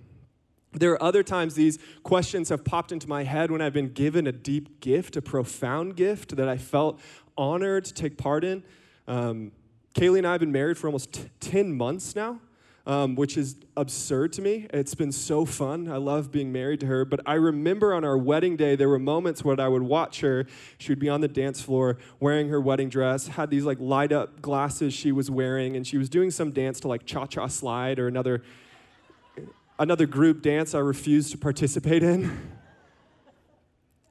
There 0.74 0.92
are 0.92 1.04
other 1.04 1.22
times 1.22 1.54
these 1.54 1.78
questions 2.02 2.50
have 2.50 2.66
popped 2.66 2.92
into 2.92 3.08
my 3.08 3.24
head 3.24 3.52
when 3.52 3.62
I've 3.62 3.74
been 3.74 3.94
given 3.94 4.26
a 4.26 4.32
deep 4.32 4.80
gift, 4.80 5.16
a 5.16 5.22
profound 5.22 5.96
gift 5.96 6.36
that 6.36 6.50
I 6.50 6.58
felt 6.58 7.00
honored 7.38 7.86
to 7.86 7.94
take 7.94 8.18
part 8.18 8.44
in. 8.44 8.64
Um, 9.08 9.52
Kaylee 9.94 10.20
and 10.20 10.28
I 10.28 10.32
have 10.32 10.40
been 10.40 10.52
married 10.52 10.78
for 10.78 10.88
almost 10.88 11.14
t- 11.14 11.30
10 11.40 11.74
months 11.74 12.16
now, 12.16 12.40
um, 12.88 13.16
which 13.16 13.38
is 13.38 13.56
absurd 13.78 14.34
to 14.34 14.42
me. 14.42 14.66
It's 14.74 14.96
been 14.96 15.12
so 15.12 15.46
fun. 15.46 15.88
I 15.88 15.98
love 15.98 16.32
being 16.32 16.52
married 16.52 16.80
to 16.80 16.88
her. 16.88 17.06
But 17.06 17.20
I 17.28 17.36
remember 17.36 17.94
on 17.94 18.04
our 18.04 18.18
wedding 18.18 18.58
day, 18.58 18.76
there 18.76 18.90
were 18.90 18.98
moments 18.98 19.44
when 19.44 19.60
I 19.60 19.68
would 19.68 19.84
watch 19.84 20.22
her. 20.22 20.48
She 20.80 20.92
would 20.92 21.00
be 21.00 21.10
on 21.10 21.22
the 21.22 21.28
dance 21.28 21.62
floor 21.62 21.98
wearing 22.20 22.50
her 22.50 22.60
wedding 22.60 22.90
dress, 22.90 23.28
had 23.28 23.52
these 23.52 23.66
like 23.66 23.80
light 23.80 24.12
up 24.12 24.42
glasses 24.42 24.96
she 24.96 25.12
was 25.12 25.30
wearing, 25.30 25.76
and 25.76 25.86
she 25.86 26.00
was 26.00 26.10
doing 26.10 26.32
some 26.32 26.52
dance 26.52 26.80
to 26.80 26.88
like 26.88 27.06
cha 27.06 27.28
cha 27.28 27.46
slide 27.46 28.00
or 28.00 28.08
another 28.08 28.42
another 29.80 30.06
group 30.06 30.42
dance 30.42 30.74
I 30.76 30.80
refused 30.80 31.32
to 31.32 31.38
participate 31.38 32.04
in. 32.04 32.52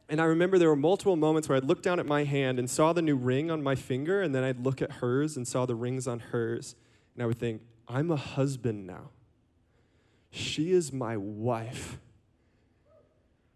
And 0.08 0.20
I 0.20 0.24
remember 0.24 0.58
there 0.58 0.68
were 0.68 0.76
multiple 0.76 1.16
moments 1.16 1.48
where 1.48 1.56
I'd 1.56 1.64
look 1.64 1.82
down 1.82 1.98
at 1.98 2.04
my 2.04 2.24
hand 2.24 2.58
and 2.58 2.68
saw 2.68 2.92
the 2.92 3.00
new 3.00 3.16
ring 3.16 3.50
on 3.50 3.62
my 3.62 3.74
finger, 3.74 4.20
and 4.20 4.34
then 4.34 4.44
I'd 4.44 4.60
look 4.60 4.82
at 4.82 4.92
hers 4.92 5.36
and 5.36 5.48
saw 5.48 5.64
the 5.64 5.74
rings 5.74 6.06
on 6.06 6.18
hers. 6.18 6.74
And 7.14 7.22
I 7.22 7.26
would 7.26 7.38
think, 7.38 7.62
I'm 7.88 8.10
a 8.10 8.16
husband 8.16 8.86
now. 8.86 9.10
She 10.30 10.72
is 10.72 10.92
my 10.92 11.16
wife. 11.16 11.98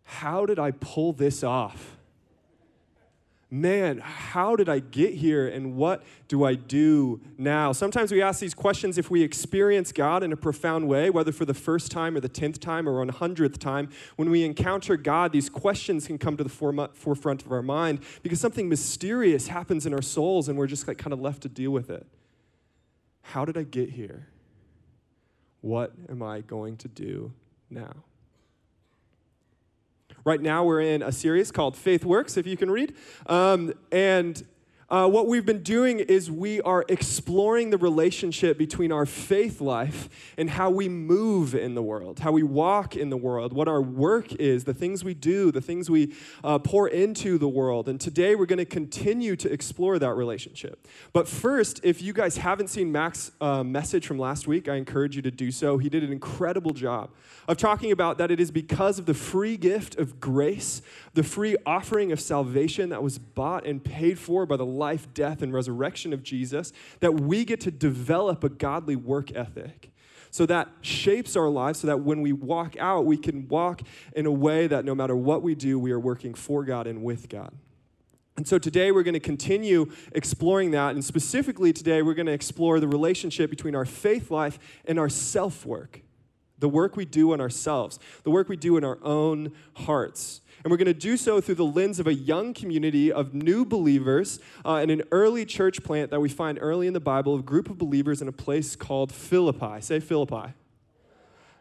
How 0.05 0.47
did 0.47 0.59
I 0.59 0.71
pull 0.71 1.13
this 1.13 1.43
off? 1.43 1.96
Man, 3.61 3.99
how 3.99 4.55
did 4.57 4.69
I 4.69 4.79
get 4.79 5.15
here 5.15 5.49
and 5.49 5.75
what 5.77 6.03
do 6.29 6.45
I 6.45 6.55
do 6.55 7.21
now? 7.39 7.73
Sometimes 7.73 8.13
we 8.13 8.23
ask 8.23 8.41
these 8.41 8.55
questions 8.55 8.99
if 8.99 9.11
we 9.11 9.23
experience 9.23 9.93
God 9.93 10.23
in 10.23 10.33
a 10.33 10.37
profound 10.37 10.89
way, 10.89 11.11
whether 11.11 11.33
for 11.33 11.45
the 11.45 11.55
first 11.55 11.91
time 11.91 12.17
or 12.17 12.21
the 12.21 12.29
tenth 12.29 12.61
time 12.61 12.89
or 12.89 12.99
one 12.99 13.09
hundredth 13.09 13.59
time. 13.59 13.89
When 14.17 14.31
we 14.31 14.45
encounter 14.45 14.97
God, 14.97 15.33
these 15.33 15.49
questions 15.49 16.07
can 16.07 16.19
come 16.19 16.37
to 16.37 16.45
the 16.45 16.51
forefront 16.95 17.45
of 17.45 17.53
our 17.53 17.63
mind 17.63 18.01
because 18.23 18.41
something 18.41 18.69
mysterious 18.69 19.49
happens 19.49 19.87
in 19.87 19.95
our 19.95 20.03
souls 20.03 20.49
and 20.49 20.59
we're 20.59 20.67
just 20.67 20.87
like 20.87 20.99
kind 20.99 21.13
of 21.13 21.21
left 21.21 21.43
to 21.43 21.49
deal 21.49 21.71
with 21.71 21.91
it. 21.91 22.07
How 23.23 23.45
did 23.45 23.57
I 23.57 23.63
get 23.63 23.91
here? 23.91 24.29
What 25.61 25.93
am 26.09 26.23
I 26.23 26.43
going 26.43 26.77
to 26.79 26.89
do 26.89 27.33
now? 27.71 28.05
Right 30.27 30.43
now, 30.43 30.65
we're 30.65 30.81
in 30.81 31.03
a 31.03 31.13
series 31.13 31.53
called 31.53 31.77
Faith 31.77 32.05
Works, 32.05 32.37
if 32.37 32.49
you 32.49 32.57
can 32.57 32.69
read. 32.69 32.97
Um, 33.29 33.73
and 33.93 34.45
uh, 34.89 35.09
what 35.09 35.27
we've 35.27 35.45
been 35.45 35.65
doing 35.65 35.99
is 35.99 36.31
we 36.31 36.61
are 36.61 36.85
exploring 36.89 37.71
the 37.71 37.79
relationship 37.79 38.57
between 38.57 38.93
our 38.93 39.05
faith 39.05 39.61
life 39.61 40.09
and 40.39 40.49
how 40.49 40.71
we 40.71 40.89
move 40.89 41.57
in 41.57 41.75
the 41.75 41.83
world, 41.83 42.21
how 42.21 42.31
we 42.31 42.45
walk 42.45 42.95
in 42.95 43.11
the 43.11 43.17
world, 43.17 43.53
what 43.53 43.67
our 43.67 43.83
work 43.83 44.33
is, 44.35 44.63
the 44.63 44.75
things 44.75 45.03
we 45.03 45.13
do, 45.13 45.51
the 45.51 45.61
things 45.61 45.91
we 45.91 46.15
uh, 46.45 46.59
pour 46.61 46.89
into 46.89 47.37
the 47.37 47.49
world. 47.49 47.89
And 47.89 48.01
today 48.01 48.37
we're 48.37 48.47
going 48.47 48.59
to 48.59 48.65
continue 48.65 49.35
to 49.37 49.53
explore 49.53 49.99
that 49.99 50.15
relationship. 50.15 50.87
But 51.13 51.27
first, 51.27 51.81
if 51.83 52.01
you 52.01 52.13
guys 52.13 52.37
haven't 52.37 52.69
seen 52.69 52.93
Mac's 52.93 53.33
uh, 53.41 53.65
message 53.65 54.07
from 54.07 54.21
last 54.21 54.47
week, 54.47 54.69
I 54.69 54.77
encourage 54.77 55.17
you 55.17 55.23
to 55.23 55.33
do 55.33 55.51
so. 55.51 55.79
He 55.79 55.89
did 55.89 56.05
an 56.05 56.13
incredible 56.13 56.73
job 56.73 57.11
of 57.49 57.57
talking 57.57 57.91
about 57.91 58.19
that 58.19 58.31
it 58.31 58.39
is 58.39 58.53
because 58.53 59.01
of 59.01 59.07
the 59.07 59.15
free 59.15 59.57
gift 59.57 59.99
of 59.99 60.21
grace, 60.21 60.81
the 61.15 61.25
free 61.25 61.57
offering 61.67 62.13
of 62.13 62.21
salvation 62.21 62.91
that 62.91 63.03
was 63.03 63.19
bought 63.19 63.67
and 63.67 63.83
paid 63.83 64.19
for 64.19 64.47
by 64.47 64.57
the 64.57 64.76
life, 64.77 65.13
death, 65.15 65.43
and 65.43 65.53
resurrection 65.53 66.13
of 66.13 66.23
Jesus, 66.23 66.73
that 67.01 67.21
we 67.21 67.45
get 67.45 67.61
to 67.63 67.71
develop 67.71 68.45
a 68.45 68.49
godly 68.49 68.97
work 68.97 69.35
ethic. 69.35 69.91
So 70.31 70.45
that 70.47 70.69
shapes 70.83 71.37
our 71.37 71.49
lives 71.49 71.81
so 71.81 71.87
that 71.87 72.01
when 72.01 72.21
we 72.21 72.33
walk 72.33 72.77
out, 72.79 73.07
we 73.07 73.17
can 73.17 73.49
walk 73.49 73.81
in 74.15 74.27
a 74.27 74.31
way 74.31 74.67
that 74.67 74.85
no 74.85 74.95
matter 74.95 75.17
what 75.17 75.43
we 75.43 75.55
do, 75.55 75.79
we 75.79 75.93
are 75.93 76.01
working 76.01 76.35
for 76.35 76.65
God 76.65 76.87
and 76.87 77.03
with 77.03 77.29
God. 77.29 77.55
And 78.37 78.47
so 78.47 78.59
today 78.59 78.93
we're 78.93 79.03
going 79.03 79.15
to 79.15 79.21
continue 79.21 79.91
exploring 80.13 80.73
that. 80.73 80.91
And 80.95 81.03
specifically 81.03 81.73
today, 81.73 82.03
we're 82.03 82.15
going 82.15 82.27
to 82.27 82.33
explore 82.33 82.81
the 82.81 82.89
relationship 82.89 83.49
between 83.49 83.75
our 83.75 83.87
faith 83.87 84.31
life 84.31 84.59
and 84.85 84.99
our 84.99 85.09
self 85.09 85.65
work 85.65 86.03
the 86.59 86.69
work 86.69 86.97
we 86.97 87.05
do 87.05 87.33
in 87.33 87.41
ourselves, 87.41 87.99
the 88.23 88.31
work 88.31 88.49
we 88.49 88.57
do 88.57 88.77
in 88.77 88.85
our 88.85 88.99
own 89.03 89.53
hearts. 89.75 90.41
And 90.67 90.73
we're 90.73 90.79
going 90.79 90.87
to 90.87 90.95
do 90.95 91.17
so 91.17 91.41
through 91.41 91.55
the 91.55 91.65
lens 91.65 92.01
of 92.01 92.09
a 92.09 92.13
young 92.13 92.53
community 92.53 93.13
of 93.13 93.33
new 93.33 93.65
believers 93.65 94.41
uh, 94.65 94.81
in 94.83 94.91
an 94.91 95.03
early 95.13 95.47
church 95.47 95.85
plant 95.85 96.11
that 96.11 96.19
we 96.19 96.29
find 96.29 96.59
early 96.61 96.89
in 96.89 96.93
the 96.93 96.99
Bible, 96.99 97.37
a 97.37 97.41
group 97.41 97.71
of 97.71 97.79
believers 97.79 98.21
in 98.21 98.27
a 98.27 98.33
place 98.33 98.75
called 98.75 99.13
Philippi. 99.13 99.81
Say 99.81 100.01
Philippi. 100.01 100.55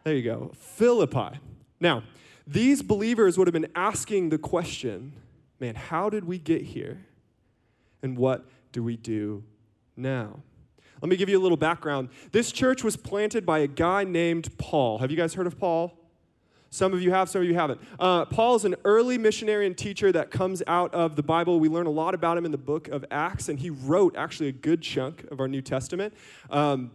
There 0.02 0.12
you 0.12 0.24
go. 0.24 0.50
Philippi. 0.56 1.38
Now, 1.78 2.02
these 2.48 2.82
believers 2.82 3.38
would 3.38 3.46
have 3.46 3.52
been 3.52 3.70
asking 3.76 4.30
the 4.30 4.38
question 4.38 5.12
man, 5.60 5.76
how 5.76 6.10
did 6.10 6.24
we 6.24 6.40
get 6.40 6.62
here? 6.62 7.06
And 8.02 8.18
what 8.18 8.44
do 8.72 8.82
we 8.82 8.96
do 8.96 9.44
now? 9.96 10.40
Let 11.00 11.10
me 11.10 11.16
give 11.16 11.28
you 11.28 11.38
a 11.38 11.44
little 11.44 11.56
background. 11.56 12.08
This 12.32 12.50
church 12.50 12.82
was 12.82 12.96
planted 12.96 13.46
by 13.46 13.60
a 13.60 13.68
guy 13.68 14.02
named 14.02 14.58
Paul. 14.58 14.98
Have 14.98 15.12
you 15.12 15.16
guys 15.16 15.34
heard 15.34 15.46
of 15.46 15.60
Paul? 15.60 15.96
Some 16.70 16.92
of 16.92 17.00
you 17.00 17.10
have, 17.10 17.28
some 17.28 17.42
of 17.42 17.48
you 17.48 17.54
haven't. 17.54 17.80
Uh, 17.98 18.24
Paul 18.24 18.56
is 18.56 18.64
an 18.64 18.74
early 18.84 19.18
missionary 19.18 19.66
and 19.66 19.76
teacher 19.76 20.12
that 20.12 20.30
comes 20.30 20.62
out 20.66 20.92
of 20.92 21.16
the 21.16 21.22
Bible. 21.22 21.60
We 21.60 21.68
learn 21.68 21.86
a 21.86 21.90
lot 21.90 22.14
about 22.14 22.36
him 22.36 22.44
in 22.44 22.52
the 22.52 22.58
book 22.58 22.88
of 22.88 23.04
Acts, 23.10 23.48
and 23.48 23.58
he 23.58 23.70
wrote 23.70 24.16
actually 24.16 24.48
a 24.48 24.52
good 24.52 24.82
chunk 24.82 25.24
of 25.30 25.40
our 25.40 25.48
New 25.48 25.62
Testament. 25.62 26.12
Um, 26.50 26.90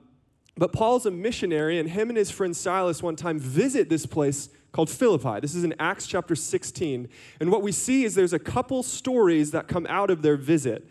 but 0.57 0.73
Paul's 0.73 1.05
a 1.05 1.11
missionary, 1.11 1.79
and 1.79 1.89
him 1.89 2.09
and 2.09 2.17
his 2.17 2.29
friend 2.29 2.55
Silas 2.55 3.01
one 3.01 3.15
time 3.15 3.39
visit 3.39 3.89
this 3.89 4.05
place 4.05 4.49
called 4.71 4.89
Philippi. 4.89 5.39
This 5.39 5.55
is 5.55 5.63
in 5.63 5.73
Acts 5.79 6.07
chapter 6.07 6.35
16. 6.35 7.09
And 7.39 7.51
what 7.51 7.61
we 7.61 7.71
see 7.71 8.03
is 8.03 8.15
there's 8.15 8.33
a 8.33 8.39
couple 8.39 8.83
stories 8.83 9.51
that 9.51 9.67
come 9.67 9.85
out 9.89 10.09
of 10.09 10.21
their 10.21 10.37
visit. 10.37 10.87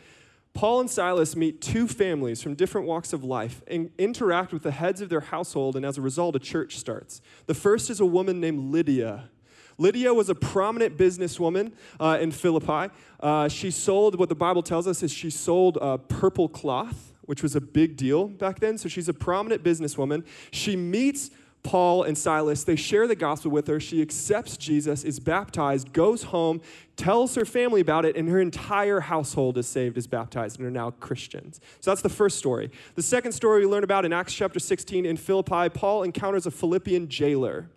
Paul 0.52 0.80
and 0.80 0.90
Silas 0.90 1.36
meet 1.36 1.60
two 1.60 1.86
families 1.86 2.42
from 2.42 2.54
different 2.54 2.86
walks 2.86 3.12
of 3.12 3.22
life 3.22 3.62
and 3.66 3.90
interact 3.98 4.52
with 4.52 4.62
the 4.62 4.72
heads 4.72 5.00
of 5.00 5.08
their 5.08 5.20
household, 5.20 5.76
and 5.76 5.86
as 5.86 5.96
a 5.96 6.02
result, 6.02 6.36
a 6.36 6.40
church 6.40 6.76
starts. 6.76 7.20
The 7.46 7.54
first 7.54 7.88
is 7.88 8.00
a 8.00 8.06
woman 8.06 8.40
named 8.40 8.72
Lydia. 8.72 9.30
Lydia 9.78 10.12
was 10.12 10.28
a 10.28 10.34
prominent 10.34 10.98
businesswoman 10.98 11.72
uh, 11.98 12.18
in 12.20 12.32
Philippi. 12.32 12.92
Uh, 13.18 13.48
she 13.48 13.70
sold, 13.70 14.18
what 14.18 14.28
the 14.28 14.34
Bible 14.34 14.62
tells 14.62 14.86
us 14.86 15.02
is 15.02 15.10
she 15.12 15.30
sold 15.30 15.78
uh, 15.80 15.96
purple 15.96 16.48
cloth, 16.48 17.14
which 17.22 17.42
was 17.42 17.56
a 17.56 17.60
big 17.60 17.96
deal 17.96 18.26
back 18.26 18.60
then. 18.60 18.76
So 18.76 18.88
she's 18.88 19.08
a 19.08 19.14
prominent 19.14 19.62
businesswoman. 19.62 20.26
She 20.50 20.76
meets 20.76 21.30
Paul 21.62 22.04
and 22.04 22.16
Silas. 22.16 22.64
They 22.64 22.76
share 22.76 23.06
the 23.06 23.14
gospel 23.14 23.50
with 23.50 23.66
her. 23.66 23.78
She 23.78 24.00
accepts 24.00 24.56
Jesus, 24.56 25.04
is 25.04 25.20
baptized, 25.20 25.92
goes 25.92 26.24
home, 26.24 26.60
tells 26.96 27.34
her 27.34 27.44
family 27.44 27.80
about 27.80 28.04
it, 28.04 28.16
and 28.16 28.28
her 28.28 28.40
entire 28.40 29.00
household 29.00 29.58
is 29.58 29.66
saved, 29.66 29.98
is 29.98 30.06
baptized, 30.06 30.58
and 30.58 30.66
are 30.66 30.70
now 30.70 30.90
Christians. 30.92 31.60
So 31.80 31.90
that's 31.90 32.02
the 32.02 32.08
first 32.08 32.38
story. 32.38 32.70
The 32.94 33.02
second 33.02 33.32
story 33.32 33.60
we 33.60 33.70
learn 33.70 33.84
about 33.84 34.04
in 34.04 34.12
Acts 34.12 34.34
chapter 34.34 34.58
16 34.58 35.04
in 35.04 35.16
Philippi, 35.16 35.68
Paul 35.68 36.02
encounters 36.02 36.46
a 36.46 36.50
Philippian 36.50 37.08
jailer. 37.08 37.68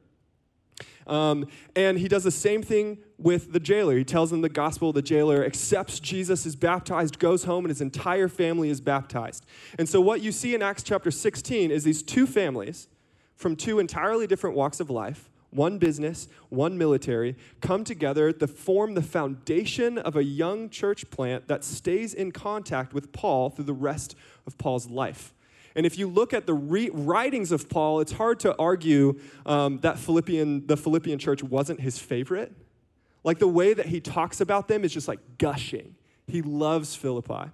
Um, 1.05 1.47
and 1.75 1.99
he 1.99 2.07
does 2.07 2.23
the 2.23 2.31
same 2.31 2.63
thing 2.63 2.99
with 3.17 3.51
the 3.51 3.59
jailer. 3.59 3.97
He 3.97 4.05
tells 4.05 4.31
him 4.31 4.41
the 4.41 4.47
gospel. 4.47 4.93
The 4.93 5.01
jailer 5.01 5.43
accepts 5.43 5.99
Jesus, 5.99 6.45
is 6.45 6.55
baptized, 6.55 7.19
goes 7.19 7.43
home, 7.43 7.65
and 7.65 7.69
his 7.69 7.81
entire 7.81 8.29
family 8.29 8.69
is 8.69 8.79
baptized. 8.79 9.45
And 9.77 9.87
so, 9.89 9.99
what 9.99 10.21
you 10.21 10.31
see 10.31 10.55
in 10.55 10.61
Acts 10.61 10.83
chapter 10.83 11.11
16 11.11 11.71
is 11.71 11.83
these 11.83 12.01
two 12.01 12.25
families 12.25 12.87
from 13.43 13.55
two 13.55 13.77
entirely 13.77 14.25
different 14.25 14.55
walks 14.55 14.79
of 14.79 14.89
life, 14.89 15.29
one 15.51 15.77
business, 15.77 16.27
one 16.49 16.77
military, 16.77 17.35
come 17.61 17.83
together 17.83 18.31
to 18.31 18.47
form 18.47 18.95
the 18.95 19.01
foundation 19.01 19.97
of 19.97 20.15
a 20.15 20.23
young 20.23 20.69
church 20.69 21.07
plant 21.11 21.47
that 21.49 21.63
stays 21.63 22.13
in 22.13 22.31
contact 22.31 22.93
with 22.93 23.11
Paul 23.11 23.49
through 23.49 23.65
the 23.65 23.73
rest 23.73 24.15
of 24.47 24.57
Paul's 24.57 24.89
life. 24.89 25.33
And 25.75 25.85
if 25.85 25.97
you 25.97 26.07
look 26.07 26.33
at 26.33 26.45
the 26.45 26.53
re- 26.53 26.89
writings 26.93 27.51
of 27.51 27.67
Paul, 27.67 27.99
it's 27.99 28.13
hard 28.13 28.39
to 28.39 28.55
argue 28.57 29.19
um, 29.45 29.79
that 29.79 29.99
Philippian, 29.99 30.65
the 30.65 30.77
Philippian 30.77 31.19
church 31.19 31.43
wasn't 31.43 31.81
his 31.81 31.99
favorite. 31.99 32.53
Like 33.23 33.39
the 33.39 33.47
way 33.47 33.73
that 33.73 33.87
he 33.87 33.99
talks 33.99 34.39
about 34.39 34.67
them 34.67 34.83
is 34.83 34.93
just 34.93 35.07
like 35.07 35.19
gushing. 35.37 35.95
He 36.27 36.41
loves 36.41 36.95
Philippi. 36.95 37.51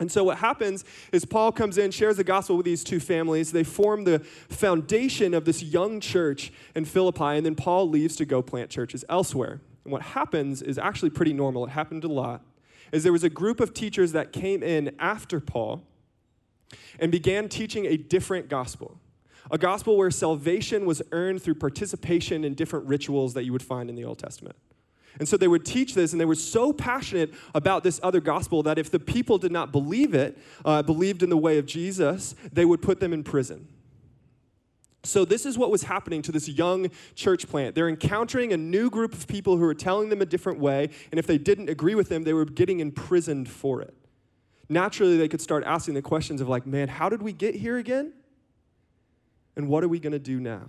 And 0.00 0.10
so, 0.10 0.24
what 0.24 0.38
happens 0.38 0.84
is 1.12 1.26
Paul 1.26 1.52
comes 1.52 1.76
in, 1.76 1.90
shares 1.90 2.16
the 2.16 2.24
gospel 2.24 2.56
with 2.56 2.64
these 2.64 2.82
two 2.82 2.98
families. 2.98 3.52
They 3.52 3.64
form 3.64 4.04
the 4.04 4.20
foundation 4.48 5.34
of 5.34 5.44
this 5.44 5.62
young 5.62 6.00
church 6.00 6.52
in 6.74 6.86
Philippi, 6.86 7.36
and 7.36 7.44
then 7.44 7.54
Paul 7.54 7.88
leaves 7.88 8.16
to 8.16 8.24
go 8.24 8.40
plant 8.40 8.70
churches 8.70 9.04
elsewhere. 9.10 9.60
And 9.84 9.92
what 9.92 10.02
happens 10.02 10.62
is 10.62 10.78
actually 10.78 11.10
pretty 11.10 11.34
normal. 11.34 11.66
It 11.66 11.70
happened 11.70 12.04
a 12.04 12.08
lot. 12.08 12.42
Is 12.92 13.04
there 13.04 13.12
was 13.12 13.24
a 13.24 13.30
group 13.30 13.60
of 13.60 13.72
teachers 13.74 14.12
that 14.12 14.32
came 14.32 14.62
in 14.62 14.96
after 14.98 15.38
Paul 15.38 15.84
and 16.98 17.12
began 17.12 17.48
teaching 17.48 17.86
a 17.86 17.96
different 17.96 18.48
gospel. 18.48 18.98
A 19.50 19.58
gospel 19.58 19.96
where 19.96 20.10
salvation 20.10 20.86
was 20.86 21.02
earned 21.12 21.42
through 21.42 21.56
participation 21.56 22.44
in 22.44 22.54
different 22.54 22.86
rituals 22.86 23.34
that 23.34 23.44
you 23.44 23.52
would 23.52 23.62
find 23.62 23.90
in 23.90 23.96
the 23.96 24.04
Old 24.04 24.18
Testament. 24.18 24.56
And 25.18 25.28
so 25.28 25.36
they 25.36 25.48
would 25.48 25.64
teach 25.64 25.94
this, 25.94 26.12
and 26.12 26.20
they 26.20 26.24
were 26.24 26.34
so 26.34 26.72
passionate 26.72 27.34
about 27.54 27.82
this 27.82 28.00
other 28.02 28.20
gospel 28.20 28.62
that 28.62 28.78
if 28.78 28.90
the 28.90 29.00
people 29.00 29.38
did 29.38 29.52
not 29.52 29.72
believe 29.72 30.14
it, 30.14 30.38
uh, 30.64 30.82
believed 30.82 31.22
in 31.22 31.30
the 31.30 31.36
way 31.36 31.58
of 31.58 31.66
Jesus, 31.66 32.34
they 32.52 32.64
would 32.64 32.80
put 32.80 33.00
them 33.00 33.12
in 33.12 33.24
prison. 33.24 33.68
So, 35.02 35.24
this 35.24 35.46
is 35.46 35.56
what 35.56 35.70
was 35.70 35.84
happening 35.84 36.20
to 36.22 36.32
this 36.32 36.48
young 36.48 36.90
church 37.14 37.48
plant. 37.48 37.74
They're 37.74 37.88
encountering 37.88 38.52
a 38.52 38.56
new 38.56 38.90
group 38.90 39.14
of 39.14 39.26
people 39.26 39.56
who 39.56 39.64
are 39.64 39.74
telling 39.74 40.10
them 40.10 40.20
a 40.20 40.26
different 40.26 40.60
way, 40.60 40.90
and 41.10 41.18
if 41.18 41.26
they 41.26 41.38
didn't 41.38 41.70
agree 41.70 41.94
with 41.94 42.10
them, 42.10 42.22
they 42.24 42.34
were 42.34 42.44
getting 42.44 42.80
imprisoned 42.80 43.48
for 43.48 43.80
it. 43.80 43.94
Naturally, 44.68 45.16
they 45.16 45.28
could 45.28 45.40
start 45.40 45.64
asking 45.64 45.94
the 45.94 46.02
questions 46.02 46.40
of, 46.40 46.48
like, 46.48 46.66
man, 46.66 46.88
how 46.88 47.08
did 47.08 47.22
we 47.22 47.32
get 47.32 47.54
here 47.54 47.78
again? 47.78 48.12
And 49.56 49.68
what 49.68 49.82
are 49.82 49.88
we 49.88 49.98
going 49.98 50.12
to 50.12 50.18
do 50.18 50.38
now? 50.38 50.68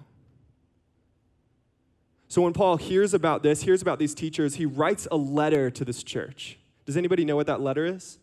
So 2.31 2.41
when 2.41 2.53
Paul 2.53 2.77
hears 2.77 3.13
about 3.13 3.43
this, 3.43 3.63
hears 3.63 3.81
about 3.81 4.00
these 4.00 4.15
teachers, 4.15 4.55
he 4.55 4.65
writes 4.65 5.05
a 5.11 5.17
letter 5.17 5.69
to 5.69 5.83
this 5.83 6.01
church. 6.01 6.57
Does 6.85 6.95
anybody 6.95 7.25
know 7.25 7.35
what 7.35 7.47
that 7.47 7.59
letter 7.59 7.85
is? 7.85 8.19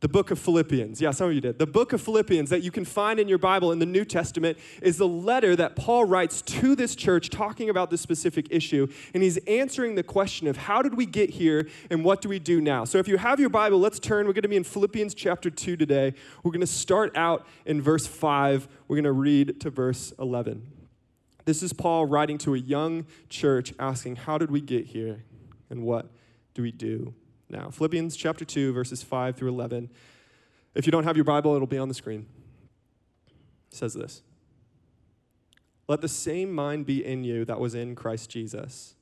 The 0.00 0.08
book 0.08 0.30
of 0.30 0.38
Philippians. 0.38 0.98
Yeah, 0.98 1.10
some 1.10 1.28
of 1.28 1.34
you 1.34 1.42
did. 1.42 1.58
The 1.58 1.66
book 1.66 1.92
of 1.92 2.00
Philippians 2.00 2.48
that 2.48 2.62
you 2.62 2.70
can 2.70 2.86
find 2.86 3.20
in 3.20 3.28
your 3.28 3.36
Bible 3.36 3.70
in 3.70 3.80
the 3.80 3.86
New 3.86 4.06
Testament 4.06 4.56
is 4.80 4.96
the 4.96 5.06
letter 5.06 5.54
that 5.56 5.76
Paul 5.76 6.06
writes 6.06 6.40
to 6.40 6.74
this 6.74 6.94
church 6.94 7.28
talking 7.28 7.68
about 7.68 7.90
this 7.90 8.00
specific 8.00 8.46
issue. 8.48 8.86
And 9.12 9.22
he's 9.22 9.36
answering 9.46 9.94
the 9.94 10.02
question 10.02 10.46
of 10.46 10.56
how 10.56 10.80
did 10.80 10.94
we 10.94 11.04
get 11.04 11.28
here 11.28 11.68
and 11.90 12.02
what 12.02 12.22
do 12.22 12.30
we 12.30 12.38
do 12.38 12.62
now? 12.62 12.86
So 12.86 12.96
if 12.96 13.06
you 13.06 13.18
have 13.18 13.38
your 13.38 13.50
Bible, 13.50 13.78
let's 13.78 13.98
turn. 13.98 14.26
We're 14.26 14.32
going 14.32 14.40
to 14.40 14.48
be 14.48 14.56
in 14.56 14.64
Philippians 14.64 15.14
chapter 15.14 15.50
2 15.50 15.76
today. 15.76 16.14
We're 16.42 16.52
going 16.52 16.62
to 16.62 16.66
start 16.66 17.14
out 17.14 17.46
in 17.66 17.82
verse 17.82 18.06
5. 18.06 18.68
We're 18.88 18.96
going 18.96 19.04
to 19.04 19.12
read 19.12 19.60
to 19.60 19.68
verse 19.68 20.14
11. 20.18 20.83
This 21.44 21.62
is 21.62 21.72
Paul 21.72 22.06
writing 22.06 22.38
to 22.38 22.54
a 22.54 22.58
young 22.58 23.06
church 23.28 23.74
asking, 23.78 24.16
How 24.16 24.38
did 24.38 24.50
we 24.50 24.60
get 24.60 24.86
here? 24.86 25.24
And 25.70 25.82
what 25.82 26.10
do 26.54 26.62
we 26.62 26.72
do 26.72 27.14
now? 27.50 27.70
Philippians 27.70 28.16
chapter 28.16 28.44
2, 28.44 28.72
verses 28.72 29.02
5 29.02 29.36
through 29.36 29.50
11. 29.50 29.90
If 30.74 30.86
you 30.86 30.92
don't 30.92 31.04
have 31.04 31.16
your 31.16 31.24
Bible, 31.24 31.54
it'll 31.54 31.66
be 31.66 31.78
on 31.78 31.88
the 31.88 31.94
screen. 31.94 32.26
It 33.70 33.76
says 33.76 33.94
this 33.94 34.22
Let 35.86 36.00
the 36.00 36.08
same 36.08 36.52
mind 36.52 36.86
be 36.86 37.04
in 37.04 37.24
you 37.24 37.44
that 37.44 37.60
was 37.60 37.74
in 37.74 37.94
Christ 37.94 38.30
Jesus, 38.30 38.94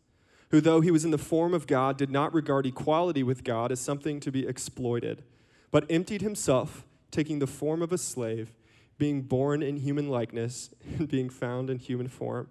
who, 0.51 0.61
though 0.61 0.81
he 0.81 0.91
was 0.91 1.05
in 1.05 1.13
the 1.13 1.19
form 1.19 1.55
of 1.55 1.69
God, 1.69 1.97
did 1.97 2.11
not 2.11 2.35
regard 2.35 2.67
equality 2.67 3.23
with 3.23 3.45
God 3.45 3.71
as 3.71 3.81
something 3.81 4.19
to 4.21 4.33
be 4.33 4.47
exploited, 4.47 5.23
but 5.71 5.87
emptied 5.89 6.23
himself, 6.23 6.85
taking 7.13 7.39
the 7.39 7.47
form 7.47 7.83
of 7.83 7.93
a 7.93 7.99
slave 7.99 8.53
being 8.99 9.23
born 9.23 9.63
in 9.63 9.77
human 9.77 10.09
likeness 10.09 10.71
and 10.99 11.09
being 11.09 11.29
found 11.29 11.71
in 11.71 11.79
human 11.79 12.09
form, 12.09 12.49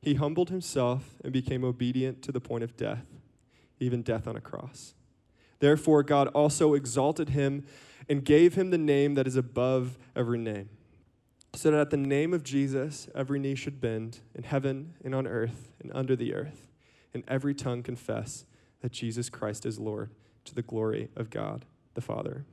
he 0.00 0.14
humbled 0.14 0.50
himself 0.50 1.16
and 1.24 1.32
became 1.32 1.64
obedient 1.64 2.22
to 2.22 2.32
the 2.32 2.40
point 2.40 2.62
of 2.62 2.76
death, 2.76 3.06
even 3.80 4.02
death 4.02 4.26
on 4.26 4.36
a 4.36 4.40
cross. 4.40 4.94
Therefore, 5.60 6.02
God 6.02 6.28
also 6.28 6.74
exalted 6.74 7.30
him 7.30 7.64
and 8.08 8.22
gave 8.22 8.54
him 8.54 8.70
the 8.70 8.78
name 8.78 9.14
that 9.14 9.26
is 9.26 9.36
above 9.36 9.96
every 10.14 10.38
name, 10.38 10.68
so 11.54 11.70
that 11.70 11.80
at 11.80 11.90
the 11.90 11.96
name 11.96 12.34
of 12.34 12.42
Jesus 12.42 13.08
every 13.14 13.38
knee 13.38 13.54
should 13.54 13.80
bend 13.80 14.20
in 14.34 14.42
heaven 14.42 14.94
and 15.02 15.14
on 15.14 15.26
earth 15.26 15.72
and 15.80 15.90
under 15.94 16.14
the 16.14 16.34
earth, 16.34 16.68
and 17.14 17.24
every 17.26 17.54
tongue 17.54 17.82
confess 17.82 18.44
that 18.82 18.92
Jesus 18.92 19.30
Christ 19.30 19.64
is 19.64 19.78
Lord 19.78 20.10
to 20.44 20.54
the 20.54 20.60
glory 20.60 21.08
of 21.16 21.30
God 21.30 21.64
the 21.94 22.02
Father. 22.02 22.44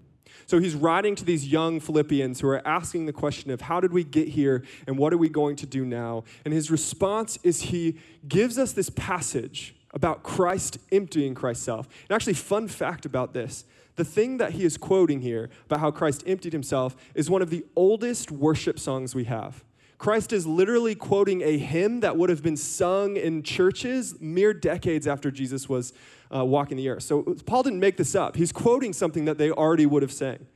So 0.45 0.59
he's 0.59 0.75
writing 0.75 1.15
to 1.15 1.25
these 1.25 1.47
young 1.47 1.79
Philippians 1.79 2.41
who 2.41 2.47
are 2.47 2.65
asking 2.67 3.05
the 3.05 3.13
question 3.13 3.51
of 3.51 3.61
how 3.61 3.79
did 3.79 3.93
we 3.93 4.03
get 4.03 4.29
here 4.29 4.63
and 4.87 4.97
what 4.97 5.13
are 5.13 5.17
we 5.17 5.29
going 5.29 5.55
to 5.57 5.65
do 5.65 5.85
now? 5.85 6.23
And 6.45 6.53
his 6.53 6.69
response 6.69 7.37
is 7.43 7.63
he 7.63 7.97
gives 8.27 8.57
us 8.57 8.73
this 8.73 8.89
passage 8.89 9.75
about 9.93 10.23
Christ 10.23 10.77
emptying 10.91 11.35
Christ's 11.35 11.65
self. 11.65 11.87
And 12.09 12.15
actually, 12.15 12.33
fun 12.33 12.67
fact 12.67 13.05
about 13.05 13.33
this 13.33 13.65
the 13.97 14.05
thing 14.05 14.37
that 14.37 14.53
he 14.53 14.63
is 14.63 14.77
quoting 14.77 15.21
here 15.21 15.49
about 15.65 15.79
how 15.79 15.91
Christ 15.91 16.23
emptied 16.25 16.53
himself 16.53 16.95
is 17.13 17.29
one 17.29 17.41
of 17.41 17.49
the 17.49 17.65
oldest 17.75 18.31
worship 18.31 18.79
songs 18.79 19.13
we 19.13 19.25
have. 19.25 19.63
Christ 19.97 20.33
is 20.33 20.47
literally 20.47 20.95
quoting 20.95 21.43
a 21.43 21.59
hymn 21.59 21.99
that 21.99 22.17
would 22.17 22.31
have 22.31 22.41
been 22.41 22.57
sung 22.57 23.17
in 23.17 23.43
churches 23.43 24.19
mere 24.19 24.53
decades 24.53 25.05
after 25.05 25.29
Jesus 25.29 25.69
was 25.69 25.93
uh, 26.33 26.45
walking 26.45 26.77
the 26.77 26.89
earth. 26.89 27.03
So 27.03 27.23
Paul 27.45 27.63
didn't 27.63 27.79
make 27.79 27.97
this 27.97 28.15
up. 28.15 28.35
He's 28.35 28.51
quoting 28.51 28.93
something 28.93 29.25
that 29.25 29.37
they 29.37 29.51
already 29.51 29.85
would 29.85 30.01
have 30.01 30.13
sang. 30.13 30.47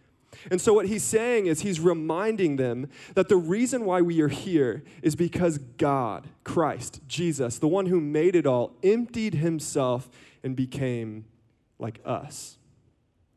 And 0.52 0.60
so, 0.62 0.74
what 0.74 0.88
he's 0.88 1.04
saying 1.04 1.48
is, 1.48 1.62
he's 1.62 1.80
reminding 1.80 2.58
them 2.58 2.90
that 3.16 3.30
the 3.30 3.38
reason 3.38 3.86
why 3.86 4.02
we 4.02 4.22
are 4.22 4.28
here 4.28 4.84
is 5.02 5.16
because 5.16 5.58
God, 5.58 6.28
Christ, 6.44 7.02
Jesus, 7.08 7.58
the 7.58 7.68
one 7.68 7.88
who 7.88 8.00
made 8.00 8.36
it 8.36 8.46
all, 8.46 8.74
emptied 8.84 9.36
himself 9.36 10.10
and 10.44 10.56
became 10.56 11.26
like 11.80 12.00
us. 12.06 12.58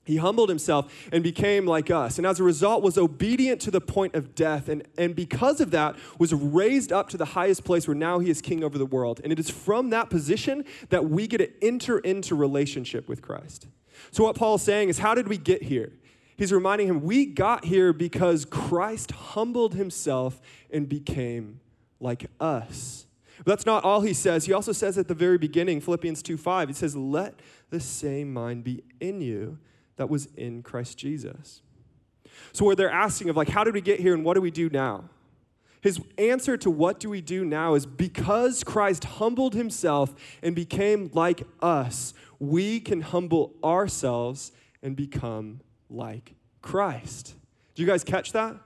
He 0.09 0.17
humbled 0.17 0.49
himself 0.49 0.91
and 1.13 1.23
became 1.23 1.67
like 1.67 1.91
us, 1.91 2.17
and 2.17 2.27
as 2.27 2.41
a 2.41 2.43
result 2.43 2.83
was 2.83 2.97
obedient 2.97 3.61
to 3.61 3.71
the 3.71 3.83
point 3.83 4.15
of 4.15 4.35
death, 4.35 4.71
and, 4.71 4.83
and 4.97 5.15
because 5.15 5.61
of 5.61 5.71
that 5.73 5.97
was 6.19 6.33
raised 6.33 6.95
up 6.95 7.11
to 7.11 7.19
the 7.19 7.27
highest 7.27 7.63
place 7.63 7.87
where 7.87 7.95
now 7.95 8.19
he 8.19 8.31
is 8.31 8.41
king 8.41 8.65
over 8.65 8.79
the 8.79 8.87
world. 8.87 9.21
And 9.23 9.35
it 9.35 9.39
is 9.39 9.51
from 9.51 9.91
that 9.91 10.09
position 10.09 10.65
that 10.89 11.11
we 11.11 11.27
get 11.27 11.39
to 11.39 11.51
enter 11.63 11.99
into 11.99 12.35
relationship 12.35 13.07
with 13.07 13.21
Christ. 13.21 13.67
So 14.11 14.25
what 14.25 14.35
Paul's 14.35 14.63
saying 14.63 14.89
is, 14.89 14.99
how 14.99 15.15
did 15.15 15.29
we 15.29 15.37
get 15.37 15.65
here? 15.65 15.93
He's 16.39 16.55
reminding 16.55 16.89
him, 16.89 17.03
we 17.03 17.27
got 17.27 17.67
here 17.67 17.93
because 17.93 18.47
Christ 18.47 19.11
humbled 19.11 19.75
himself 19.75 20.41
and 20.71 20.89
became 20.89 21.61
like 22.01 22.31
us. 22.41 23.05
But 23.37 23.45
that's 23.45 23.67
not 23.67 23.85
all 23.85 24.01
he 24.01 24.15
says. 24.15 24.47
He 24.47 24.55
also 24.55 24.73
says 24.73 24.97
at 24.97 25.07
the 25.07 25.15
very 25.15 25.37
beginning, 25.37 25.83
Philippians 25.83 26.23
2 26.23 26.39
5, 26.39 26.69
he 26.69 26.75
says, 26.75 26.97
Let 26.97 27.41
the 27.69 27.81
same 27.81 28.33
mind 28.33 28.65
be 28.65 28.85
in 29.01 29.21
you 29.21 29.59
that 29.99 30.09
was 30.09 30.27
in 30.37 30.63
Christ 30.63 30.97
Jesus. 30.99 31.61
So, 32.53 32.65
where 32.65 32.75
they're 32.75 32.91
asking 32.91 33.29
of, 33.29 33.37
like, 33.37 33.49
how 33.49 33.63
did 33.63 33.75
we 33.75 33.81
get 33.81 34.01
here 34.01 34.15
and 34.15 34.25
what 34.25 34.35
do 34.35 34.41
we 34.41 34.51
do 34.51 34.71
now? 34.71 35.11
His 35.81 36.01
answer 36.17 36.57
to 36.57 36.71
what 36.71 36.99
do 36.99 37.09
we 37.09 37.21
do 37.21 37.45
now 37.45 37.75
is 37.75 37.87
because 37.87 38.65
Christ 38.65 39.05
humbled 39.05 39.55
himself 39.55 40.15
and 40.43 40.55
became 40.55 41.11
like 41.13 41.43
us, 41.61 42.15
we 42.41 42.81
can 42.81 43.01
humble 43.01 43.55
ourselves 43.63 44.53
and 44.83 44.97
become 44.97 45.61
like 45.89 46.35
Christ. 46.63 47.35
Do 47.75 47.83
you 47.83 47.89
guys 47.89 48.03
catch 48.03 48.33
that? 48.33 48.57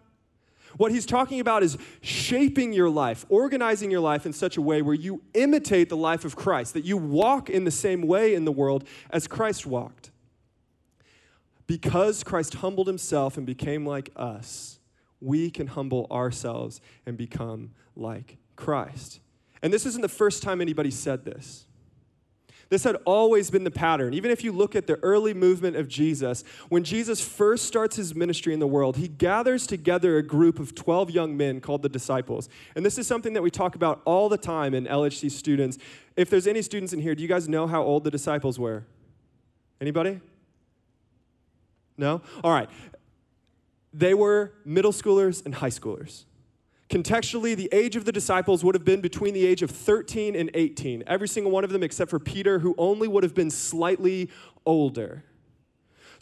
What 0.79 0.91
he's 0.91 1.05
talking 1.05 1.41
about 1.41 1.63
is 1.63 1.77
shaping 2.01 2.73
your 2.73 2.89
life, 2.89 3.27
organizing 3.29 3.91
your 3.91 4.01
life 4.01 4.25
in 4.25 4.33
such 4.33 4.57
a 4.57 4.63
way 4.63 4.81
where 4.81 4.95
you 4.95 5.21
imitate 5.35 5.91
the 5.91 5.97
life 5.97 6.25
of 6.25 6.35
Christ, 6.35 6.73
that 6.75 6.85
you 6.87 6.97
walk 6.97 7.51
in 7.51 7.65
the 7.65 7.71
same 7.71 8.03
way 8.03 8.35
in 8.35 8.47
the 8.47 8.53
world 8.53 8.85
as 9.11 9.27
Christ 9.27 9.67
walked. 9.67 10.12
Because 11.73 12.23
Christ 12.23 12.57
humbled 12.57 12.87
himself 12.87 13.39
and 13.39 13.47
became 13.47 13.87
like 13.87 14.11
us, 14.15 14.79
we 15.23 15.51
can 15.51 15.69
humble 15.69 16.07
ourselves 16.11 16.83
and 17.07 17.17
become 17.17 17.71
like 17.97 18.37
Christ. 18.57 19.21
And 19.63 19.73
this 19.73 19.87
isn't 19.87 20.03
the 20.03 20.09
first 20.11 20.43
time 20.43 20.61
anybody 20.61 20.91
said 20.91 21.25
this. 21.25 21.65
This 22.69 22.85
had 22.85 22.97
always 23.07 23.51
been 23.51 23.65
the 23.65 23.71
pattern. 23.71 24.13
Even 24.13 24.31
if 24.31 24.45
you 24.45 24.53
look 24.53 24.77
at 24.77 24.87
the 24.87 24.97
early 24.97 25.33
movement 25.33 25.77
of 25.77 25.89
Jesus, 25.89 26.45
when 26.69 26.85
Jesus 26.85 27.27
first 27.27 27.65
starts 27.65 27.97
his 27.97 28.15
ministry 28.15 28.53
in 28.53 28.61
the 28.61 28.67
world, 28.67 28.99
he 28.99 29.09
gathers 29.09 29.67
together 29.67 30.19
a 30.19 30.23
group 30.23 30.59
of 30.59 30.75
12 30.75 31.11
young 31.11 31.39
men 31.39 31.59
called 31.63 31.81
the 31.81 31.89
disciples. 31.89 32.51
And 32.77 32.85
this 32.85 32.99
is 32.99 33.07
something 33.07 33.33
that 33.33 33.43
we 33.43 33.51
talk 33.51 33.77
about 33.77 34.03
all 34.05 34.29
the 34.29 34.37
time 34.37 34.75
in 34.75 34.85
LHC 34.85 35.31
students. 35.31 35.79
If 36.17 36.29
there's 36.29 36.47
any 36.47 36.61
students 36.61 36.93
in 36.93 37.01
here, 37.01 37.15
do 37.15 37.23
you 37.23 37.31
guys 37.31 37.49
know 37.49 37.67
how 37.67 37.83
old 37.83 38.05
the 38.05 38.11
disciples 38.11 38.59
were? 38.59 38.85
Anybody? 39.81 40.21
No? 41.97 42.23
All 42.43 42.53
right. 42.53 42.69
They 43.93 44.15
were 44.15 44.53
middle 44.65 44.93
schoolers 44.93 45.45
and 45.45 45.55
high 45.55 45.71
schoolers. 45.71 46.25
Contextually, 46.89 47.57
the 47.57 47.71
age 47.73 47.97
of 47.97 48.05
the 48.05 48.13
disciples 48.13 48.63
would 48.63 48.75
have 48.75 48.85
been 48.85 49.01
between 49.01 49.33
the 49.33 49.47
age 49.47 49.63
of 49.63 49.71
13 49.71 50.37
and 50.37 50.51
18. 50.53 51.05
Every 51.07 51.29
single 51.29 51.51
one 51.51 51.65
of 51.65 51.71
them, 51.71 51.83
except 51.83 52.11
for 52.11 52.19
Peter, 52.19 52.59
who 52.59 52.75
only 52.77 53.09
would 53.09 53.23
have 53.23 53.35
been 53.35 53.51
slightly 53.51 54.31
older. 54.67 55.25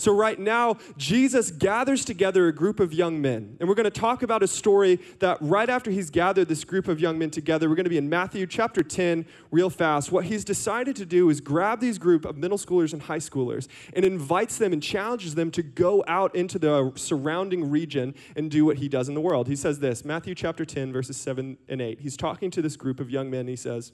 So, 0.01 0.15
right 0.15 0.39
now, 0.39 0.79
Jesus 0.97 1.51
gathers 1.51 2.07
together 2.07 2.49
a 2.49 2.55
group 2.55 2.81
of 2.81 2.95
young 2.95 3.21
men. 3.21 3.59
And 3.61 3.69
we're 3.69 3.75
going 3.75 3.85
to 3.85 3.91
talk 3.91 4.23
about 4.23 4.43
a 4.43 4.47
story 4.47 4.99
that 5.19 5.37
right 5.43 5.69
after 5.69 5.91
he's 5.91 6.09
gathered 6.09 6.49
this 6.49 6.65
group 6.65 6.89
of 6.89 7.01
young 7.01 7.19
men 7.19 7.29
together, 7.29 7.69
we're 7.69 7.75
going 7.75 7.85
to 7.85 7.91
be 7.91 7.99
in 7.99 8.09
Matthew 8.09 8.47
chapter 8.47 8.83
10 8.83 9.27
real 9.51 9.69
fast. 9.69 10.11
What 10.11 10.25
he's 10.25 10.43
decided 10.43 10.97
to 10.97 11.05
do 11.05 11.29
is 11.29 11.43
grab 11.43 11.81
these 11.81 11.99
group 11.99 12.25
of 12.25 12.39
middle 12.39 12.57
schoolers 12.57 12.95
and 12.95 13.03
high 13.03 13.19
schoolers 13.19 13.69
and 13.93 14.03
invites 14.03 14.57
them 14.57 14.73
and 14.73 14.83
challenges 14.83 15.35
them 15.35 15.51
to 15.51 15.63
go 15.63 16.03
out 16.09 16.35
into 16.35 16.59
the 16.59 16.93
surrounding 16.95 17.69
region 17.69 18.15
and 18.37 18.51
do 18.51 18.65
what 18.65 18.79
he 18.79 18.89
does 18.89 19.07
in 19.07 19.15
the 19.15 19.21
world. 19.21 19.49
He 19.49 19.57
says 19.57 19.81
this 19.81 20.03
Matthew 20.03 20.35
chapter 20.35 20.65
10, 20.65 20.95
verses 20.95 21.19
7 21.19 21.59
and 21.69 21.83
8. 21.83 22.01
He's 22.01 22.17
talking 22.17 22.51
to 22.53 22.63
this 22.63 22.75
group 22.75 23.01
of 23.01 23.11
young 23.11 23.29
men. 23.29 23.49
he 23.49 23.55
says, 23.55 23.93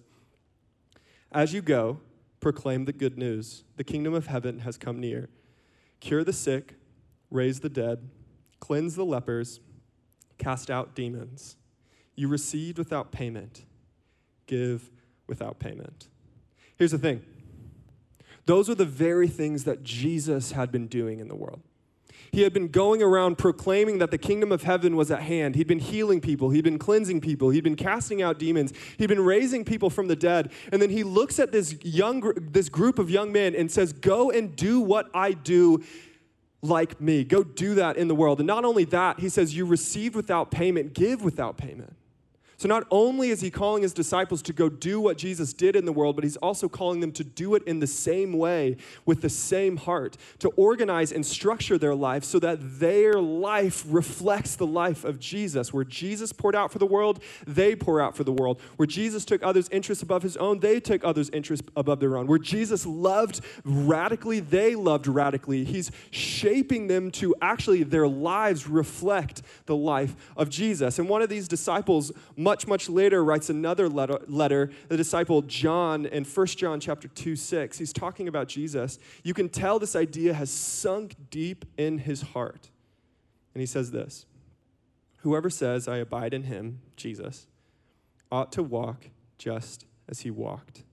As 1.32 1.52
you 1.52 1.62
go, 1.62 1.98
proclaim 2.38 2.84
the 2.84 2.92
good 2.92 3.18
news. 3.18 3.64
The 3.76 3.82
kingdom 3.82 4.14
of 4.14 4.28
heaven 4.28 4.60
has 4.60 4.78
come 4.78 5.00
near 5.00 5.30
cure 6.06 6.22
the 6.22 6.32
sick, 6.32 6.74
raise 7.32 7.58
the 7.60 7.68
dead, 7.68 8.08
cleanse 8.60 8.94
the 8.94 9.04
lepers, 9.04 9.58
cast 10.38 10.70
out 10.70 10.94
demons. 10.94 11.56
You 12.14 12.28
received 12.28 12.78
without 12.78 13.10
payment, 13.10 13.64
give 14.46 14.88
without 15.26 15.58
payment. 15.58 16.06
Here's 16.76 16.92
the 16.92 16.98
thing 16.98 17.22
those 18.46 18.70
are 18.70 18.76
the 18.76 18.84
very 18.84 19.26
things 19.26 19.64
that 19.64 19.82
Jesus 19.82 20.52
had 20.52 20.70
been 20.70 20.86
doing 20.86 21.18
in 21.18 21.26
the 21.26 21.34
world. 21.34 21.62
He 22.32 22.42
had 22.42 22.52
been 22.52 22.68
going 22.68 23.02
around 23.02 23.38
proclaiming 23.38 23.98
that 23.98 24.10
the 24.10 24.18
kingdom 24.18 24.52
of 24.52 24.62
heaven 24.62 24.96
was 24.96 25.10
at 25.10 25.22
hand. 25.22 25.54
He'd 25.54 25.66
been 25.66 25.78
healing 25.78 26.20
people, 26.20 26.50
he'd 26.50 26.64
been 26.64 26.78
cleansing 26.78 27.20
people, 27.20 27.50
he'd 27.50 27.64
been 27.64 27.76
casting 27.76 28.22
out 28.22 28.38
demons, 28.38 28.72
he'd 28.98 29.08
been 29.08 29.24
raising 29.24 29.64
people 29.64 29.90
from 29.90 30.08
the 30.08 30.16
dead. 30.16 30.52
And 30.72 30.80
then 30.80 30.90
he 30.90 31.02
looks 31.02 31.38
at 31.38 31.52
this 31.52 31.76
young 31.82 32.32
this 32.36 32.68
group 32.68 32.98
of 32.98 33.10
young 33.10 33.32
men 33.32 33.54
and 33.54 33.70
says, 33.70 33.92
"Go 33.92 34.30
and 34.30 34.54
do 34.56 34.80
what 34.80 35.10
I 35.14 35.32
do." 35.32 35.82
Like 36.62 37.00
me. 37.00 37.22
Go 37.22 37.44
do 37.44 37.74
that 37.74 37.96
in 37.96 38.08
the 38.08 38.14
world. 38.14 38.40
And 38.40 38.46
not 38.46 38.64
only 38.64 38.84
that, 38.86 39.20
he 39.20 39.28
says, 39.28 39.54
You 39.54 39.66
received 39.66 40.16
without 40.16 40.50
payment, 40.50 40.94
give 40.94 41.22
without 41.22 41.56
payment. 41.56 41.94
So, 42.58 42.68
not 42.68 42.86
only 42.90 43.28
is 43.28 43.42
he 43.42 43.50
calling 43.50 43.82
his 43.82 43.92
disciples 43.92 44.40
to 44.42 44.54
go 44.54 44.70
do 44.70 44.98
what 44.98 45.18
Jesus 45.18 45.52
did 45.52 45.76
in 45.76 45.84
the 45.84 45.92
world, 45.92 46.16
but 46.16 46.24
he's 46.24 46.38
also 46.38 46.70
calling 46.70 47.00
them 47.00 47.12
to 47.12 47.24
do 47.24 47.54
it 47.54 47.62
in 47.64 47.80
the 47.80 47.86
same 47.86 48.32
way, 48.32 48.78
with 49.04 49.20
the 49.20 49.28
same 49.28 49.76
heart, 49.76 50.16
to 50.38 50.48
organize 50.50 51.12
and 51.12 51.24
structure 51.24 51.76
their 51.76 51.94
life 51.94 52.24
so 52.24 52.38
that 52.38 52.58
their 52.80 53.20
life 53.20 53.84
reflects 53.86 54.56
the 54.56 54.66
life 54.66 55.04
of 55.04 55.20
Jesus. 55.20 55.72
Where 55.72 55.84
Jesus 55.84 56.32
poured 56.32 56.56
out 56.56 56.72
for 56.72 56.78
the 56.78 56.86
world, 56.86 57.22
they 57.46 57.76
pour 57.76 58.00
out 58.00 58.16
for 58.16 58.24
the 58.24 58.32
world. 58.32 58.58
Where 58.76 58.86
Jesus 58.86 59.26
took 59.26 59.42
others' 59.42 59.68
interests 59.70 60.02
above 60.02 60.22
his 60.22 60.38
own, 60.38 60.60
they 60.60 60.80
took 60.80 61.04
others' 61.04 61.28
interests 61.30 61.68
above 61.76 62.00
their 62.00 62.16
own. 62.16 62.26
Where 62.26 62.38
Jesus 62.38 62.86
loved 62.86 63.42
radically, 63.64 64.40
they 64.40 64.74
loved 64.74 65.06
radically. 65.06 65.64
He's 65.64 65.90
shaping 66.10 66.86
them 66.86 67.10
to 67.12 67.34
actually 67.42 67.82
their 67.82 68.08
lives 68.08 68.66
reflect 68.66 69.42
the 69.66 69.76
life 69.76 70.16
of 70.38 70.48
Jesus. 70.48 70.98
And 70.98 71.06
one 71.06 71.20
of 71.20 71.28
these 71.28 71.48
disciples, 71.48 72.12
much, 72.46 72.68
much 72.68 72.88
later 72.88 73.24
writes 73.24 73.50
another 73.50 73.88
letter, 73.88 74.20
letter, 74.28 74.70
the 74.86 74.96
disciple 74.96 75.42
John 75.42 76.06
in 76.06 76.24
1 76.24 76.46
John 76.46 76.78
chapter 76.78 77.08
2, 77.08 77.34
6. 77.34 77.76
He's 77.76 77.92
talking 77.92 78.28
about 78.28 78.46
Jesus. 78.46 79.00
You 79.24 79.34
can 79.34 79.48
tell 79.48 79.80
this 79.80 79.96
idea 79.96 80.32
has 80.32 80.48
sunk 80.48 81.16
deep 81.28 81.64
in 81.76 81.98
his 81.98 82.22
heart. 82.22 82.70
And 83.52 83.60
he 83.60 83.66
says 83.66 83.90
this 83.90 84.26
Whoever 85.22 85.50
says, 85.50 85.88
I 85.88 85.96
abide 85.96 86.32
in 86.32 86.44
him, 86.44 86.82
Jesus, 86.94 87.48
ought 88.30 88.52
to 88.52 88.62
walk 88.62 89.10
just 89.38 89.84
as 90.08 90.20
he 90.20 90.30
walked. 90.30 90.84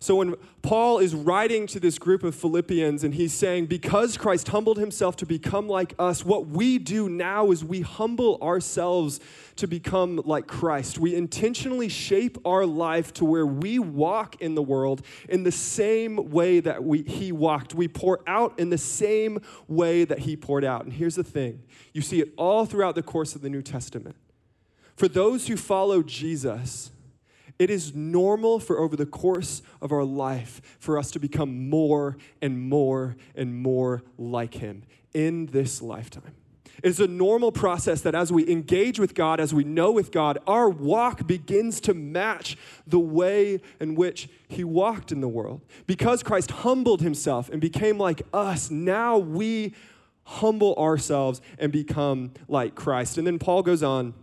So 0.00 0.14
when 0.14 0.36
Paul 0.62 0.98
is 0.98 1.12
writing 1.12 1.66
to 1.68 1.80
this 1.80 1.98
group 1.98 2.22
of 2.22 2.32
Philippians 2.34 3.02
and 3.02 3.14
he's 3.14 3.32
saying, 3.32 3.66
because 3.66 4.16
Christ 4.16 4.48
humbled 4.48 4.78
himself 4.78 5.16
to 5.16 5.26
become 5.26 5.68
like 5.68 5.94
us, 5.98 6.24
what 6.24 6.46
we 6.46 6.78
do 6.78 7.08
now 7.08 7.50
is 7.50 7.64
we 7.64 7.80
humble 7.80 8.38
ourselves 8.40 9.18
to 9.56 9.66
become 9.66 10.22
like 10.24 10.46
Christ. 10.46 11.00
We 11.00 11.16
intentionally 11.16 11.88
shape 11.88 12.38
our 12.46 12.64
life 12.64 13.12
to 13.14 13.24
where 13.24 13.46
we 13.46 13.80
walk 13.80 14.40
in 14.40 14.54
the 14.54 14.62
world 14.62 15.02
in 15.28 15.42
the 15.42 15.50
same 15.50 16.30
way 16.30 16.60
that 16.60 16.84
we, 16.84 17.02
he 17.02 17.32
walked. 17.32 17.74
We 17.74 17.88
pour 17.88 18.20
out 18.28 18.56
in 18.56 18.70
the 18.70 18.78
same 18.78 19.40
way 19.66 20.04
that 20.04 20.20
he 20.20 20.36
poured 20.36 20.64
out. 20.64 20.84
And 20.84 20.92
here's 20.92 21.16
the 21.16 21.24
thing 21.24 21.64
you 21.92 22.02
see 22.02 22.20
it 22.20 22.32
all 22.36 22.66
throughout 22.66 22.94
the 22.94 23.02
course 23.02 23.34
of 23.34 23.42
the 23.42 23.50
New 23.50 23.62
Testament. 23.62 24.14
For 24.94 25.08
those 25.08 25.48
who 25.48 25.56
follow 25.56 26.04
Jesus, 26.04 26.92
it 27.58 27.70
is 27.70 27.94
normal 27.94 28.60
for 28.60 28.78
over 28.78 28.96
the 28.96 29.06
course 29.06 29.62
of 29.82 29.92
our 29.92 30.04
life 30.04 30.60
for 30.78 30.98
us 30.98 31.10
to 31.12 31.18
become 31.18 31.68
more 31.68 32.16
and 32.40 32.68
more 32.68 33.16
and 33.34 33.54
more 33.54 34.02
like 34.16 34.54
Him 34.54 34.84
in 35.12 35.46
this 35.46 35.82
lifetime. 35.82 36.34
It 36.82 36.88
is 36.90 37.00
a 37.00 37.08
normal 37.08 37.50
process 37.50 38.02
that 38.02 38.14
as 38.14 38.30
we 38.30 38.48
engage 38.48 39.00
with 39.00 39.14
God, 39.14 39.40
as 39.40 39.52
we 39.52 39.64
know 39.64 39.90
with 39.90 40.12
God, 40.12 40.38
our 40.46 40.68
walk 40.68 41.26
begins 41.26 41.80
to 41.82 41.94
match 41.94 42.56
the 42.86 43.00
way 43.00 43.60
in 43.80 43.96
which 43.96 44.28
He 44.48 44.62
walked 44.62 45.10
in 45.10 45.20
the 45.20 45.28
world. 45.28 45.62
Because 45.88 46.22
Christ 46.22 46.52
humbled 46.52 47.02
Himself 47.02 47.48
and 47.48 47.60
became 47.60 47.98
like 47.98 48.22
us, 48.32 48.70
now 48.70 49.18
we 49.18 49.74
humble 50.22 50.76
ourselves 50.76 51.40
and 51.58 51.72
become 51.72 52.32
like 52.46 52.76
Christ. 52.76 53.18
And 53.18 53.26
then 53.26 53.40
Paul 53.40 53.62
goes 53.62 53.82
on 53.82 54.14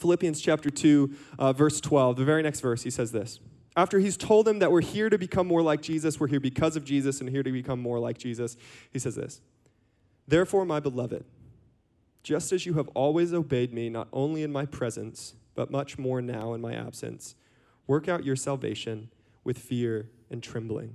Philippians 0.00 0.40
chapter 0.40 0.70
2, 0.70 1.14
uh, 1.38 1.52
verse 1.52 1.80
12, 1.80 2.16
the 2.16 2.24
very 2.24 2.42
next 2.42 2.60
verse, 2.60 2.82
he 2.82 2.90
says 2.90 3.12
this. 3.12 3.38
After 3.76 4.00
he's 4.00 4.16
told 4.16 4.46
them 4.46 4.58
that 4.58 4.72
we're 4.72 4.80
here 4.80 5.08
to 5.10 5.18
become 5.18 5.46
more 5.46 5.62
like 5.62 5.82
Jesus, 5.82 6.18
we're 6.18 6.26
here 6.26 6.40
because 6.40 6.74
of 6.74 6.84
Jesus, 6.84 7.20
and 7.20 7.28
here 7.28 7.42
to 7.42 7.52
become 7.52 7.80
more 7.80 7.98
like 7.98 8.18
Jesus, 8.18 8.56
he 8.92 8.98
says 8.98 9.14
this 9.14 9.40
Therefore, 10.26 10.64
my 10.64 10.80
beloved, 10.80 11.24
just 12.22 12.52
as 12.52 12.66
you 12.66 12.74
have 12.74 12.88
always 12.88 13.32
obeyed 13.32 13.72
me, 13.72 13.88
not 13.88 14.08
only 14.12 14.42
in 14.42 14.50
my 14.50 14.66
presence, 14.66 15.34
but 15.54 15.70
much 15.70 15.98
more 15.98 16.20
now 16.20 16.54
in 16.54 16.60
my 16.60 16.74
absence, 16.74 17.34
work 17.86 18.08
out 18.08 18.24
your 18.24 18.36
salvation 18.36 19.10
with 19.44 19.58
fear 19.58 20.08
and 20.30 20.42
trembling. 20.42 20.94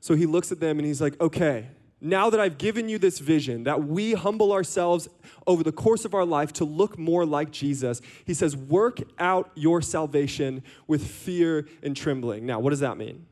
So 0.00 0.14
he 0.14 0.26
looks 0.26 0.52
at 0.52 0.60
them 0.60 0.78
and 0.78 0.86
he's 0.86 1.00
like, 1.00 1.20
okay, 1.20 1.68
now 2.04 2.28
that 2.28 2.38
I've 2.38 2.58
given 2.58 2.88
you 2.88 2.98
this 2.98 3.18
vision, 3.18 3.64
that 3.64 3.84
we 3.84 4.12
humble 4.12 4.52
ourselves 4.52 5.08
over 5.46 5.62
the 5.62 5.72
course 5.72 6.04
of 6.04 6.14
our 6.14 6.24
life 6.26 6.52
to 6.54 6.64
look 6.64 6.98
more 6.98 7.24
like 7.24 7.50
Jesus, 7.50 8.02
he 8.26 8.34
says, 8.34 8.54
work 8.54 8.98
out 9.18 9.50
your 9.54 9.80
salvation 9.80 10.62
with 10.86 11.06
fear 11.06 11.66
and 11.82 11.96
trembling. 11.96 12.44
Now, 12.44 12.60
what 12.60 12.70
does 12.70 12.80
that 12.80 12.98
mean? 12.98 13.24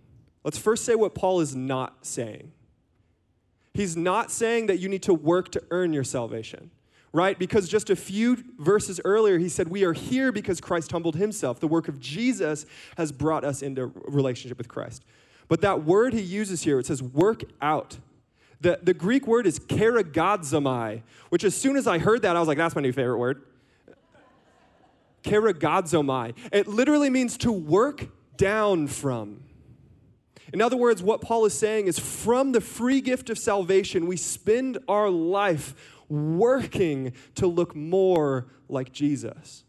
Let's 0.43 0.57
first 0.59 0.85
say 0.85 0.95
what 0.95 1.15
Paul 1.15 1.41
is 1.41 1.55
not 1.55 2.07
saying. 2.07 2.51
He's 3.75 3.97
not 3.97 4.31
saying 4.31 4.67
that 4.67 4.79
you 4.79 4.89
need 4.89 5.03
to 5.05 5.15
work 5.15 5.51
to 5.53 5.63
earn 5.71 5.93
your 5.93 6.05
salvation. 6.05 6.71
right? 7.13 7.39
Because 7.39 7.69
just 7.69 7.91
a 7.91 7.97
few 7.97 8.43
verses 8.59 9.01
earlier, 9.05 9.39
he 9.39 9.51
said, 9.51 9.69
We 9.69 9.85
are 9.85 9.93
here 9.93 10.33
because 10.33 10.63
Christ 10.63 10.91
humbled 10.93 11.17
himself. 11.17 11.61
The 11.61 11.69
work 11.69 11.89
of 11.89 12.01
Jesus 12.01 12.65
has 12.97 13.13
brought 13.13 13.45
us 13.45 13.61
into 13.61 13.93
relationship 14.09 14.57
with 14.57 14.69
Christ. 14.69 15.05
But 15.49 15.61
that 15.61 15.85
word 15.85 16.15
he 16.15 16.23
uses 16.23 16.63
here, 16.63 16.79
it 16.79 16.87
says 16.87 17.03
work 17.03 17.43
out. 17.61 17.99
The, 18.63 18.79
the 18.83 18.95
Greek 18.95 19.27
word 19.27 19.47
is 19.47 19.59
karagadzomai, 19.59 21.03
which 21.31 21.43
as 21.45 21.55
soon 21.55 21.77
as 21.77 21.87
I 21.87 21.99
heard 21.99 22.23
that, 22.23 22.37
I 22.37 22.39
was 22.39 22.47
like, 22.49 22.59
that's 22.59 22.77
my 22.77 22.81
new 22.81 22.93
favorite 22.93 23.19
word. 23.19 23.43
Karagadzomai. 25.25 26.35
It 26.53 26.69
literally 26.69 27.11
means 27.11 27.37
to 27.39 27.53
work 27.53 28.09
down 28.37 28.87
from. 28.87 29.43
In 30.53 30.61
other 30.61 30.77
words, 30.77 31.03
what 31.03 31.21
Paul 31.21 31.45
is 31.45 31.59
saying 31.59 31.87
is 31.87 31.99
from 31.99 32.53
the 32.53 32.61
free 32.61 33.01
gift 33.01 33.31
of 33.31 33.39
salvation, 33.39 34.07
we 34.07 34.17
spend 34.17 34.79
our 34.87 35.11
life 35.11 35.75
working 36.09 37.15
to 37.37 37.47
look 37.47 37.75
more 37.75 38.47
like 38.69 38.93
Jesus. 38.93 39.65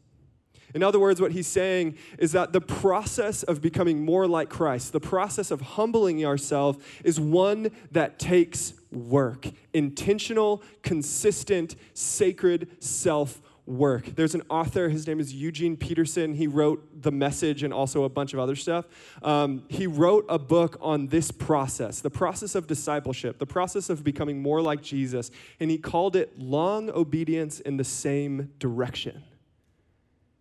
In 0.73 0.83
other 0.83 0.99
words, 0.99 1.21
what 1.21 1.31
he's 1.31 1.47
saying 1.47 1.97
is 2.17 2.31
that 2.31 2.53
the 2.53 2.61
process 2.61 3.43
of 3.43 3.61
becoming 3.61 4.03
more 4.03 4.27
like 4.27 4.49
Christ, 4.49 4.91
the 4.91 4.99
process 4.99 5.51
of 5.51 5.61
humbling 5.61 6.25
ourselves, 6.25 6.83
is 7.03 7.19
one 7.19 7.71
that 7.91 8.19
takes 8.19 8.73
work 8.91 9.47
intentional, 9.73 10.61
consistent, 10.83 11.75
sacred 11.93 12.69
self 12.79 13.41
work. 13.65 14.15
There's 14.15 14.35
an 14.35 14.43
author, 14.49 14.89
his 14.89 15.07
name 15.07 15.19
is 15.19 15.33
Eugene 15.33 15.77
Peterson. 15.77 16.33
He 16.33 16.47
wrote 16.47 17.01
The 17.01 17.11
Message 17.11 17.63
and 17.63 17.73
also 17.73 18.03
a 18.03 18.09
bunch 18.09 18.33
of 18.33 18.39
other 18.39 18.55
stuff. 18.55 18.85
Um, 19.21 19.63
he 19.69 19.87
wrote 19.87 20.25
a 20.27 20.37
book 20.37 20.77
on 20.81 21.07
this 21.07 21.31
process, 21.31 22.01
the 22.01 22.09
process 22.09 22.55
of 22.55 22.67
discipleship, 22.67 23.39
the 23.39 23.45
process 23.45 23.89
of 23.89 24.03
becoming 24.03 24.41
more 24.41 24.61
like 24.61 24.81
Jesus, 24.81 25.31
and 25.59 25.71
he 25.71 25.77
called 25.77 26.15
it 26.15 26.37
long 26.37 26.89
obedience 26.89 27.59
in 27.61 27.77
the 27.77 27.83
same 27.83 28.51
direction. 28.59 29.23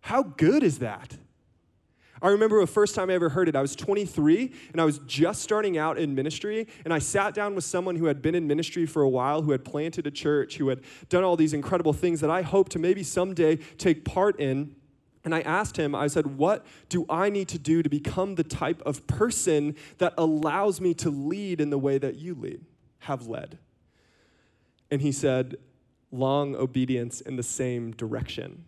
How 0.03 0.23
good 0.23 0.63
is 0.63 0.79
that? 0.79 1.17
I 2.21 2.27
remember 2.27 2.59
the 2.59 2.67
first 2.67 2.93
time 2.93 3.09
I 3.09 3.13
ever 3.13 3.29
heard 3.29 3.47
it. 3.47 3.55
I 3.55 3.61
was 3.61 3.73
23 3.73 4.51
and 4.73 4.81
I 4.81 4.83
was 4.83 4.97
just 4.99 5.41
starting 5.41 5.77
out 5.77 5.97
in 5.97 6.13
ministry. 6.13 6.67
And 6.83 6.93
I 6.93 6.99
sat 6.99 7.33
down 7.33 7.55
with 7.55 7.63
someone 7.63 7.95
who 7.95 8.07
had 8.07 8.21
been 8.21 8.35
in 8.35 8.45
ministry 8.45 8.85
for 8.85 9.01
a 9.01 9.07
while, 9.07 9.43
who 9.43 9.51
had 9.51 9.63
planted 9.63 10.05
a 10.05 10.11
church, 10.11 10.57
who 10.57 10.67
had 10.67 10.81
done 11.07 11.23
all 11.23 11.37
these 11.37 11.53
incredible 11.53 11.93
things 11.93 12.19
that 12.19 12.29
I 12.29 12.41
hope 12.41 12.67
to 12.69 12.79
maybe 12.79 13.01
someday 13.01 13.55
take 13.77 14.03
part 14.03 14.37
in. 14.41 14.75
And 15.23 15.33
I 15.33 15.39
asked 15.39 15.77
him, 15.77 15.95
I 15.95 16.07
said, 16.07 16.37
What 16.37 16.65
do 16.89 17.05
I 17.09 17.29
need 17.29 17.47
to 17.49 17.57
do 17.57 17.81
to 17.81 17.87
become 17.87 18.35
the 18.35 18.43
type 18.43 18.81
of 18.85 19.07
person 19.07 19.77
that 19.99 20.13
allows 20.17 20.81
me 20.81 20.93
to 20.95 21.09
lead 21.09 21.61
in 21.61 21.69
the 21.69 21.79
way 21.79 21.97
that 21.97 22.15
you 22.15 22.35
lead, 22.35 22.65
have 22.99 23.27
led? 23.27 23.57
And 24.91 25.01
he 25.01 25.13
said, 25.13 25.55
Long 26.11 26.57
obedience 26.57 27.21
in 27.21 27.37
the 27.37 27.43
same 27.43 27.91
direction. 27.91 28.65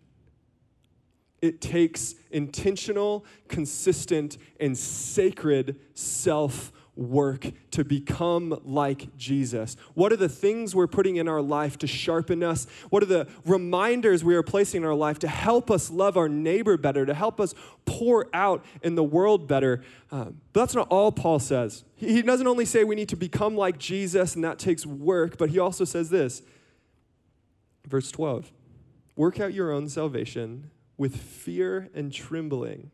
It 1.46 1.60
takes 1.60 2.14
intentional, 2.30 3.24
consistent, 3.48 4.36
and 4.60 4.76
sacred 4.76 5.80
self 5.94 6.72
work 6.96 7.52
to 7.72 7.84
become 7.84 8.58
like 8.64 9.14
Jesus? 9.16 9.76
What 9.94 10.12
are 10.12 10.16
the 10.16 10.28
things 10.28 10.74
we're 10.74 10.86
putting 10.86 11.16
in 11.16 11.28
our 11.28 11.42
life 11.42 11.78
to 11.78 11.86
sharpen 11.86 12.42
us? 12.42 12.66
What 12.88 13.02
are 13.02 13.06
the 13.06 13.28
reminders 13.44 14.24
we 14.24 14.34
are 14.34 14.42
placing 14.42 14.82
in 14.82 14.88
our 14.88 14.94
life 14.94 15.18
to 15.20 15.28
help 15.28 15.70
us 15.70 15.90
love 15.90 16.16
our 16.16 16.28
neighbor 16.28 16.76
better, 16.76 17.06
to 17.06 17.14
help 17.14 17.40
us 17.40 17.54
pour 17.84 18.28
out 18.32 18.64
in 18.82 18.94
the 18.94 19.04
world 19.04 19.46
better? 19.46 19.82
Um, 20.10 20.40
but 20.52 20.60
that's 20.60 20.74
not 20.74 20.88
all 20.88 21.12
Paul 21.12 21.38
says. 21.38 21.84
He 21.94 22.22
doesn't 22.22 22.46
only 22.46 22.64
say 22.64 22.82
we 22.82 22.94
need 22.94 23.10
to 23.10 23.16
become 23.16 23.56
like 23.56 23.78
Jesus 23.78 24.34
and 24.34 24.42
that 24.44 24.58
takes 24.58 24.86
work, 24.86 25.36
but 25.36 25.50
he 25.50 25.58
also 25.58 25.84
says 25.84 26.10
this. 26.10 26.42
Verse 27.86 28.10
12 28.10 28.52
Work 29.16 29.40
out 29.40 29.54
your 29.54 29.70
own 29.70 29.88
salvation 29.88 30.70
with 30.96 31.16
fear 31.16 31.88
and 31.94 32.12
trembling. 32.12 32.90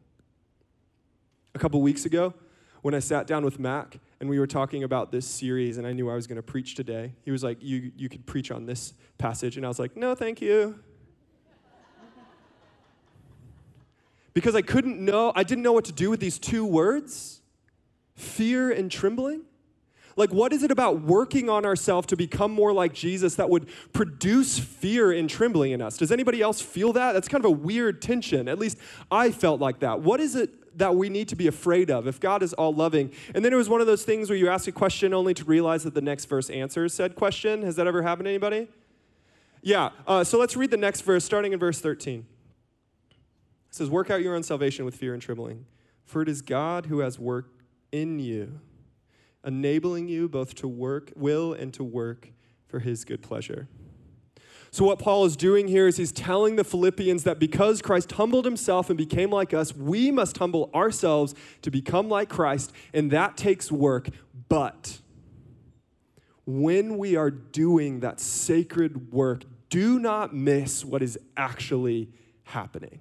A 1.54 1.58
couple 1.58 1.80
weeks 1.82 2.04
ago, 2.04 2.34
when 2.82 2.94
I 2.94 2.98
sat 2.98 3.26
down 3.26 3.44
with 3.44 3.58
Mac 3.58 3.98
and 4.20 4.28
we 4.28 4.38
were 4.38 4.46
talking 4.46 4.82
about 4.82 5.12
this 5.12 5.26
series, 5.26 5.78
and 5.78 5.86
I 5.86 5.92
knew 5.92 6.10
I 6.10 6.14
was 6.14 6.26
going 6.26 6.36
to 6.36 6.42
preach 6.42 6.74
today, 6.74 7.14
he 7.24 7.30
was 7.30 7.44
like, 7.44 7.58
you, 7.60 7.92
you 7.96 8.08
could 8.08 8.26
preach 8.26 8.50
on 8.50 8.66
this 8.66 8.94
passage. 9.18 9.56
And 9.56 9.64
I 9.64 9.68
was 9.68 9.78
like, 9.78 9.96
No, 9.96 10.14
thank 10.14 10.40
you. 10.40 10.78
because 14.34 14.54
I 14.54 14.62
couldn't 14.62 14.98
know, 14.98 15.32
I 15.36 15.44
didn't 15.44 15.62
know 15.62 15.72
what 15.72 15.84
to 15.86 15.92
do 15.92 16.10
with 16.10 16.20
these 16.20 16.38
two 16.38 16.64
words 16.64 17.40
fear 18.14 18.70
and 18.70 18.90
trembling. 18.90 19.42
Like, 20.16 20.32
what 20.32 20.52
is 20.52 20.62
it 20.62 20.70
about 20.70 21.02
working 21.02 21.48
on 21.48 21.64
ourselves 21.64 22.06
to 22.08 22.16
become 22.16 22.52
more 22.52 22.72
like 22.72 22.92
Jesus 22.92 23.36
that 23.36 23.48
would 23.48 23.68
produce 23.92 24.58
fear 24.58 25.12
and 25.12 25.28
trembling 25.28 25.72
in 25.72 25.80
us? 25.80 25.96
Does 25.96 26.12
anybody 26.12 26.42
else 26.42 26.60
feel 26.60 26.92
that? 26.94 27.12
That's 27.12 27.28
kind 27.28 27.44
of 27.44 27.50
a 27.50 27.54
weird 27.54 28.02
tension. 28.02 28.48
At 28.48 28.58
least 28.58 28.78
I 29.10 29.30
felt 29.30 29.60
like 29.60 29.80
that. 29.80 30.00
What 30.00 30.20
is 30.20 30.36
it 30.36 30.78
that 30.78 30.96
we 30.96 31.08
need 31.08 31.28
to 31.28 31.36
be 31.36 31.46
afraid 31.46 31.90
of 31.90 32.06
if 32.06 32.20
God 32.20 32.42
is 32.42 32.52
all 32.54 32.74
loving? 32.74 33.12
And 33.34 33.44
then 33.44 33.52
it 33.52 33.56
was 33.56 33.68
one 33.68 33.80
of 33.80 33.86
those 33.86 34.04
things 34.04 34.28
where 34.28 34.38
you 34.38 34.48
ask 34.48 34.66
a 34.66 34.72
question 34.72 35.14
only 35.14 35.34
to 35.34 35.44
realize 35.44 35.84
that 35.84 35.94
the 35.94 36.02
next 36.02 36.26
verse 36.26 36.50
answers 36.50 36.94
said 36.94 37.14
question. 37.14 37.62
Has 37.62 37.76
that 37.76 37.86
ever 37.86 38.02
happened 38.02 38.26
to 38.26 38.30
anybody? 38.30 38.68
Yeah. 39.62 39.90
Uh, 40.06 40.24
so 40.24 40.38
let's 40.38 40.56
read 40.56 40.70
the 40.70 40.76
next 40.76 41.02
verse, 41.02 41.24
starting 41.24 41.52
in 41.52 41.58
verse 41.58 41.80
13. 41.80 42.26
It 43.10 43.16
says, 43.70 43.88
Work 43.88 44.10
out 44.10 44.20
your 44.20 44.34
own 44.34 44.42
salvation 44.42 44.84
with 44.84 44.96
fear 44.96 45.14
and 45.14 45.22
trembling, 45.22 45.66
for 46.04 46.20
it 46.20 46.28
is 46.28 46.42
God 46.42 46.86
who 46.86 46.98
has 46.98 47.18
worked 47.18 47.62
in 47.92 48.18
you 48.18 48.60
enabling 49.44 50.08
you 50.08 50.28
both 50.28 50.54
to 50.56 50.68
work, 50.68 51.12
will, 51.16 51.52
and 51.52 51.72
to 51.74 51.84
work 51.84 52.30
for 52.66 52.80
his 52.80 53.04
good 53.04 53.22
pleasure. 53.22 53.68
So, 54.70 54.86
what 54.86 54.98
Paul 54.98 55.26
is 55.26 55.36
doing 55.36 55.68
here 55.68 55.86
is 55.86 55.98
he's 55.98 56.12
telling 56.12 56.56
the 56.56 56.64
Philippians 56.64 57.24
that 57.24 57.38
because 57.38 57.82
Christ 57.82 58.12
humbled 58.12 58.46
himself 58.46 58.88
and 58.88 58.96
became 58.96 59.30
like 59.30 59.52
us, 59.52 59.76
we 59.76 60.10
must 60.10 60.38
humble 60.38 60.70
ourselves 60.74 61.34
to 61.60 61.70
become 61.70 62.08
like 62.08 62.30
Christ, 62.30 62.72
and 62.94 63.10
that 63.10 63.36
takes 63.36 63.70
work. 63.70 64.08
But 64.48 65.00
when 66.46 66.96
we 66.96 67.16
are 67.16 67.30
doing 67.30 68.00
that 68.00 68.18
sacred 68.18 69.12
work, 69.12 69.44
do 69.68 69.98
not 69.98 70.34
miss 70.34 70.86
what 70.86 71.02
is 71.02 71.18
actually 71.36 72.08
happening. 72.44 73.00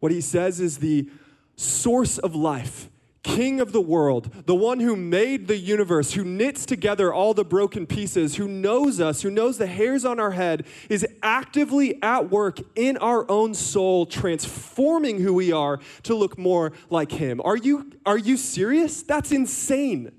What 0.00 0.10
he 0.12 0.20
says 0.20 0.60
is 0.60 0.78
the 0.78 1.08
source 1.56 2.18
of 2.18 2.34
life 2.34 2.90
King 3.26 3.60
of 3.60 3.72
the 3.72 3.80
world, 3.80 4.30
the 4.46 4.54
one 4.54 4.78
who 4.78 4.94
made 4.94 5.48
the 5.48 5.56
universe, 5.56 6.12
who 6.12 6.24
knits 6.24 6.64
together 6.64 7.12
all 7.12 7.34
the 7.34 7.44
broken 7.44 7.84
pieces, 7.84 8.36
who 8.36 8.46
knows 8.46 9.00
us, 9.00 9.22
who 9.22 9.30
knows 9.30 9.58
the 9.58 9.66
hairs 9.66 10.04
on 10.04 10.20
our 10.20 10.30
head, 10.30 10.64
is 10.88 11.04
actively 11.24 12.00
at 12.04 12.30
work 12.30 12.60
in 12.76 12.96
our 12.98 13.28
own 13.28 13.52
soul, 13.52 14.06
transforming 14.06 15.20
who 15.20 15.34
we 15.34 15.50
are 15.50 15.80
to 16.04 16.14
look 16.14 16.38
more 16.38 16.72
like 16.88 17.10
Him. 17.10 17.40
Are 17.44 17.56
you, 17.56 17.90
are 18.06 18.16
you 18.16 18.36
serious? 18.36 19.02
That's 19.02 19.32
insane 19.32 20.12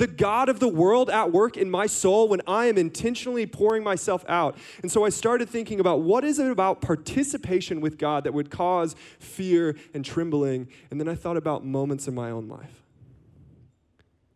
the 0.00 0.06
God 0.06 0.48
of 0.48 0.60
the 0.60 0.68
world 0.68 1.10
at 1.10 1.30
work 1.30 1.58
in 1.58 1.70
my 1.70 1.84
soul 1.84 2.26
when 2.26 2.40
I 2.46 2.64
am 2.64 2.78
intentionally 2.78 3.44
pouring 3.44 3.84
myself 3.84 4.24
out. 4.30 4.56
And 4.80 4.90
so 4.90 5.04
I 5.04 5.10
started 5.10 5.50
thinking 5.50 5.78
about 5.78 6.00
what 6.00 6.24
is 6.24 6.38
it 6.38 6.50
about 6.50 6.80
participation 6.80 7.82
with 7.82 7.98
God 7.98 8.24
that 8.24 8.32
would 8.32 8.50
cause 8.50 8.96
fear 9.18 9.76
and 9.92 10.02
trembling. 10.02 10.68
And 10.90 10.98
then 10.98 11.06
I 11.06 11.14
thought 11.14 11.36
about 11.36 11.66
moments 11.66 12.08
in 12.08 12.14
my 12.14 12.30
own 12.30 12.48
life 12.48 12.82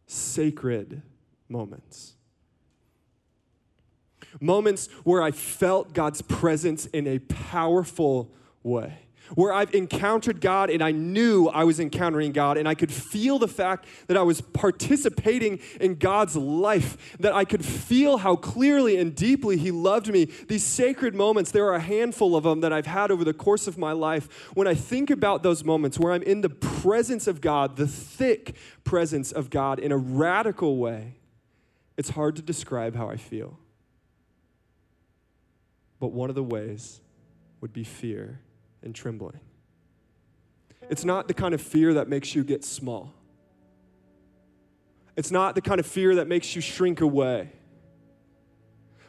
sacred 0.06 1.00
moments. 1.48 2.12
Moments 4.38 4.88
where 5.02 5.22
I 5.22 5.30
felt 5.30 5.94
God's 5.94 6.20
presence 6.20 6.84
in 6.86 7.06
a 7.06 7.20
powerful 7.20 8.30
way 8.62 8.98
where 9.34 9.52
I've 9.52 9.74
encountered 9.74 10.40
God 10.40 10.70
and 10.70 10.82
I 10.82 10.90
knew 10.90 11.48
I 11.48 11.64
was 11.64 11.80
encountering 11.80 12.32
God 12.32 12.56
and 12.56 12.68
I 12.68 12.74
could 12.74 12.92
feel 12.92 13.38
the 13.38 13.48
fact 13.48 13.86
that 14.06 14.16
I 14.16 14.22
was 14.22 14.40
participating 14.40 15.60
in 15.80 15.94
God's 15.96 16.36
life, 16.36 17.16
that 17.20 17.32
I 17.32 17.44
could 17.44 17.64
feel 17.64 18.18
how 18.18 18.36
clearly 18.36 18.96
and 18.96 19.14
deeply 19.14 19.56
He 19.56 19.70
loved 19.70 20.08
me. 20.08 20.26
These 20.26 20.64
sacred 20.64 21.14
moments, 21.14 21.50
there 21.50 21.66
are 21.66 21.74
a 21.74 21.80
handful 21.80 22.36
of 22.36 22.44
them 22.44 22.60
that 22.60 22.72
I've 22.72 22.86
had 22.86 23.10
over 23.10 23.24
the 23.24 23.34
course 23.34 23.66
of 23.66 23.78
my 23.78 23.92
life. 23.92 24.50
When 24.54 24.66
I 24.66 24.74
think 24.74 25.10
about 25.10 25.42
those 25.42 25.64
moments 25.64 25.98
where 25.98 26.12
I'm 26.12 26.22
in 26.22 26.40
the 26.40 26.50
presence 26.50 27.26
of 27.26 27.40
God, 27.40 27.76
the 27.76 27.88
thick 27.88 28.56
presence 28.84 29.32
of 29.32 29.50
God 29.50 29.78
in 29.78 29.92
a 29.92 29.96
radical 29.96 30.76
way, 30.76 31.14
it's 31.96 32.10
hard 32.10 32.36
to 32.36 32.42
describe 32.42 32.96
how 32.96 33.08
I 33.08 33.16
feel. 33.16 33.58
But 36.00 36.12
one 36.12 36.28
of 36.28 36.34
the 36.34 36.42
ways 36.42 37.00
would 37.60 37.72
be 37.72 37.84
fear 37.84 38.40
and 38.84 38.94
trembling. 38.94 39.40
It's 40.90 41.04
not 41.04 41.28
the 41.28 41.34
kind 41.34 41.54
of 41.54 41.60
fear 41.60 41.94
that 41.94 42.08
makes 42.08 42.34
you 42.34 42.44
get 42.44 42.64
small. 42.64 43.12
It's 45.16 45.30
not 45.30 45.54
the 45.54 45.60
kind 45.60 45.80
of 45.80 45.86
fear 45.86 46.16
that 46.16 46.28
makes 46.28 46.54
you 46.54 46.60
shrink 46.60 47.00
away. 47.00 47.50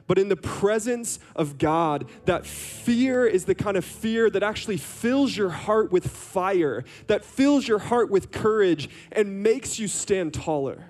But 0.08 0.20
in 0.20 0.30
the 0.30 0.36
presence 0.36 1.20
of 1.36 1.58
God, 1.58 2.08
that 2.26 2.46
fear 2.46 3.26
is 3.26 3.46
the 3.46 3.56
kind 3.56 3.76
of 3.76 3.84
fear 3.84 4.30
that 4.30 4.44
actually 4.44 4.78
fills 4.78 5.36
your 5.36 5.50
heart 5.50 5.92
with 5.92 6.08
fire, 6.08 6.84
that 7.08 7.26
fills 7.26 7.68
your 7.68 7.80
heart 7.80 8.12
with 8.12 8.32
courage, 8.32 8.88
and 9.12 9.42
makes 9.42 9.80
you 9.80 9.88
stand 9.88 10.34
taller. 10.34 10.86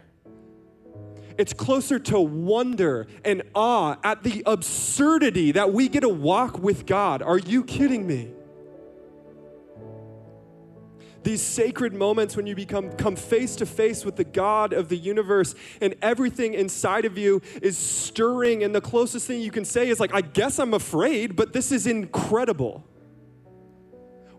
It's 1.38 1.54
closer 1.54 1.98
to 2.00 2.20
wonder 2.20 3.08
and 3.24 3.44
awe 3.54 3.96
at 4.04 4.24
the 4.24 4.44
absurdity 4.46 5.54
that 5.54 5.72
we 5.72 5.88
get 5.88 6.02
to 6.02 6.10
walk 6.10 6.60
with 6.60 6.86
God. 6.86 7.22
Are 7.22 7.38
you 7.38 7.64
kidding 7.64 8.06
me? 8.06 8.34
These 11.26 11.42
sacred 11.42 11.94
moments 11.94 12.38
when 12.38 12.46
you 12.46 12.56
become 12.56 12.92
come 12.92 13.16
face 13.16 13.56
to 13.58 13.66
face 13.66 14.06
with 14.06 14.16
the 14.16 14.24
God 14.24 14.74
of 14.74 14.90
the 14.90 14.96
universe 14.96 15.56
and 15.82 15.96
everything 16.02 16.54
inside 16.54 17.04
of 17.04 17.18
you 17.18 17.42
is 17.64 17.78
stirring 17.78 18.64
and 18.64 18.74
the 18.74 18.80
closest 18.80 19.26
thing 19.26 19.42
you 19.42 19.52
can 19.52 19.66
say 19.66 19.90
is 19.90 20.00
like 20.00 20.14
I 20.14 20.22
guess 20.22 20.60
I'm 20.60 20.76
afraid 20.76 21.36
but 21.36 21.52
this 21.52 21.72
is 21.72 21.88
incredible. 21.88 22.86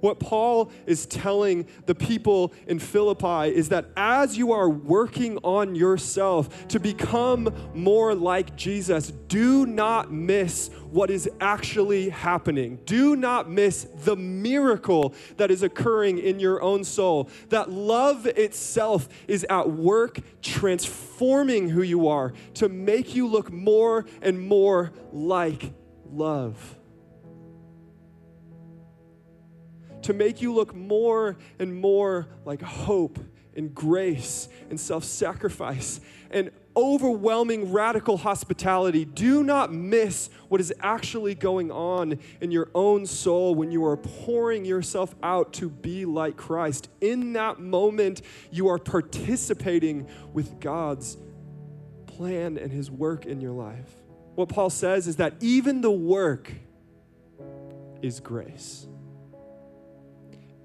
What 0.01 0.21
Paul 0.21 0.71
is 0.87 1.07
telling 1.07 1.67
the 1.87 1.95
people 1.95 2.53
in 2.67 2.79
Philippi 2.79 3.55
is 3.55 3.69
that 3.71 3.87
as 3.97 4.37
you 4.37 4.53
are 4.53 4.69
working 4.69 5.39
on 5.39 5.75
yourself 5.75 6.69
to 6.69 6.79
become 6.79 7.53
more 7.75 8.15
like 8.15 8.57
Jesus, 8.57 9.11
do 9.29 9.67
not 9.67 10.13
miss 10.13 10.69
what 10.91 11.11
is 11.11 11.29
actually 11.41 12.09
happening. 12.09 12.79
Do 12.85 13.17
not 13.17 13.51
miss 13.51 13.87
the 14.05 14.17
miracle 14.17 15.15
that 15.37 15.51
is 15.51 15.63
occurring 15.63 16.19
in 16.19 16.41
your 16.41 16.63
own 16.63 16.85
soul. 16.85 17.29
That 17.49 17.71
love 17.71 18.27
itself 18.27 19.09
is 19.27 19.45
at 19.51 19.71
work 19.71 20.21
transforming 20.43 21.69
who 21.69 21.83
you 21.83 22.09
are 22.09 22.33
to 22.55 22.69
make 22.69 23.15
you 23.15 23.27
look 23.27 23.53
more 23.53 24.07
and 24.23 24.41
more 24.41 24.93
like 25.13 25.73
love. 26.11 26.76
To 30.03 30.13
make 30.13 30.41
you 30.41 30.55
look 30.55 30.75
more 30.75 31.37
and 31.59 31.75
more 31.75 32.29
like 32.45 32.63
hope 32.63 33.19
and 33.57 33.75
grace 33.75 34.49
and 34.71 34.79
self 34.79 35.03
sacrifice 35.03 36.01
and 36.31 36.51
overwhelming 36.77 37.73
radical 37.73 38.19
hospitality. 38.19 39.05
Do 39.05 39.43
not 39.43 39.73
miss 39.73 40.29
what 40.49 40.61
is 40.61 40.73
actually 40.81 41.35
going 41.35 41.71
on 41.71 42.19
in 42.41 42.51
your 42.51 42.69
own 42.75 43.07
soul 43.07 43.55
when 43.55 43.71
you 43.71 43.85
are 43.87 43.97
pouring 43.97 44.65
yourself 44.65 45.15
out 45.23 45.55
to 45.55 45.71
be 45.71 46.05
like 46.05 46.37
Christ. 46.37 46.91
In 47.01 47.33
that 47.33 47.59
moment, 47.59 48.21
you 48.51 48.69
are 48.69 48.79
participating 48.79 50.07
with 50.35 50.61
God's 50.61 51.17
plan 52.07 52.59
and 52.59 52.71
His 52.71 52.91
work 52.91 53.25
in 53.25 53.41
your 53.41 53.53
life. 53.53 53.91
What 54.35 54.51
Paul 54.51 54.69
says 54.69 55.09
is 55.09 55.17
that 55.17 55.35
even 55.41 55.81
the 55.81 55.91
work 55.91 56.53
is 58.03 58.21
grace 58.21 58.87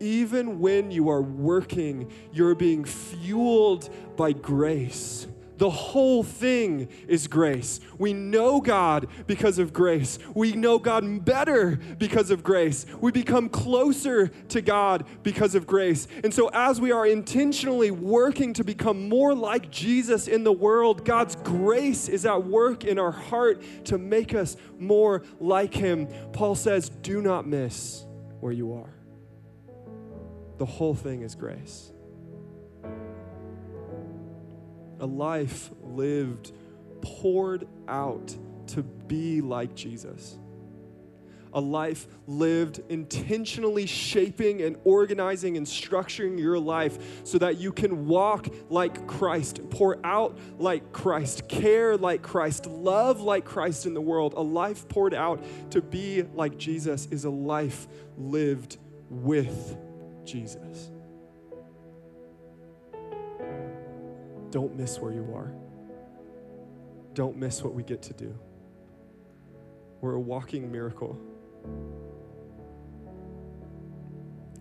even 0.01 0.59
when 0.59 0.91
you 0.91 1.09
are 1.09 1.21
working, 1.21 2.11
you're 2.33 2.55
being 2.55 2.83
fueled 2.83 3.89
by 4.17 4.33
grace. 4.33 5.27
The 5.61 5.69
whole 5.69 6.23
thing 6.23 6.89
is 7.07 7.27
grace. 7.27 7.81
We 7.99 8.13
know 8.13 8.61
God 8.61 9.05
because 9.27 9.59
of 9.59 9.71
grace. 9.71 10.17
We 10.33 10.53
know 10.53 10.79
God 10.79 11.23
better 11.23 11.77
because 11.99 12.31
of 12.31 12.43
grace. 12.43 12.87
We 12.99 13.11
become 13.11 13.47
closer 13.47 14.29
to 14.29 14.61
God 14.63 15.05
because 15.21 15.53
of 15.53 15.67
grace. 15.67 16.07
And 16.23 16.33
so, 16.33 16.49
as 16.51 16.81
we 16.81 16.91
are 16.91 17.05
intentionally 17.05 17.91
working 17.91 18.53
to 18.53 18.63
become 18.63 19.07
more 19.07 19.35
like 19.35 19.69
Jesus 19.69 20.27
in 20.27 20.43
the 20.43 20.51
world, 20.51 21.05
God's 21.05 21.35
grace 21.35 22.09
is 22.09 22.25
at 22.25 22.43
work 22.43 22.83
in 22.83 22.97
our 22.97 23.11
heart 23.11 23.61
to 23.85 23.99
make 23.99 24.33
us 24.33 24.57
more 24.79 25.21
like 25.39 25.75
Him. 25.75 26.07
Paul 26.33 26.55
says, 26.55 26.89
Do 26.89 27.21
not 27.21 27.45
miss 27.45 28.03
where 28.39 28.51
you 28.51 28.73
are. 28.73 29.00
The 30.61 30.67
whole 30.67 30.93
thing 30.93 31.23
is 31.23 31.33
grace. 31.33 31.91
A 34.99 35.07
life 35.07 35.71
lived, 35.81 36.51
poured 37.01 37.67
out 37.87 38.37
to 38.67 38.83
be 38.83 39.41
like 39.41 39.73
Jesus. 39.73 40.37
A 41.51 41.59
life 41.59 42.05
lived 42.27 42.79
intentionally 42.89 43.87
shaping 43.87 44.61
and 44.61 44.77
organizing 44.83 45.57
and 45.57 45.65
structuring 45.65 46.37
your 46.37 46.59
life 46.59 47.23
so 47.23 47.39
that 47.39 47.57
you 47.57 47.71
can 47.71 48.05
walk 48.05 48.47
like 48.69 49.07
Christ, 49.07 49.67
pour 49.71 49.97
out 50.05 50.37
like 50.59 50.93
Christ, 50.93 51.47
care 51.47 51.97
like 51.97 52.21
Christ, 52.21 52.67
love 52.67 53.19
like 53.19 53.45
Christ 53.45 53.87
in 53.87 53.95
the 53.95 54.01
world. 54.01 54.35
A 54.37 54.41
life 54.41 54.87
poured 54.87 55.15
out 55.15 55.43
to 55.71 55.81
be 55.81 56.21
like 56.21 56.55
Jesus 56.59 57.07
is 57.07 57.25
a 57.25 57.31
life 57.31 57.87
lived 58.15 58.77
with 59.09 59.75
Jesus. 60.25 60.91
Don't 64.49 64.75
miss 64.75 64.99
where 64.99 65.13
you 65.13 65.33
are. 65.33 65.53
Don't 67.13 67.37
miss 67.37 67.63
what 67.63 67.73
we 67.73 67.83
get 67.83 68.01
to 68.03 68.13
do. 68.13 68.37
We're 70.01 70.13
a 70.13 70.19
walking 70.19 70.71
miracle. 70.71 71.19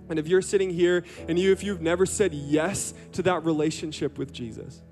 And 0.08 0.18
if 0.18 0.26
you're 0.26 0.42
sitting 0.42 0.70
here 0.70 1.04
and 1.28 1.38
you 1.38 1.52
if 1.52 1.62
you've 1.62 1.80
never 1.80 2.04
said 2.04 2.34
yes 2.34 2.94
to 3.12 3.22
that 3.22 3.44
relationship 3.44 4.18
with 4.18 4.32
Jesus, 4.32 4.82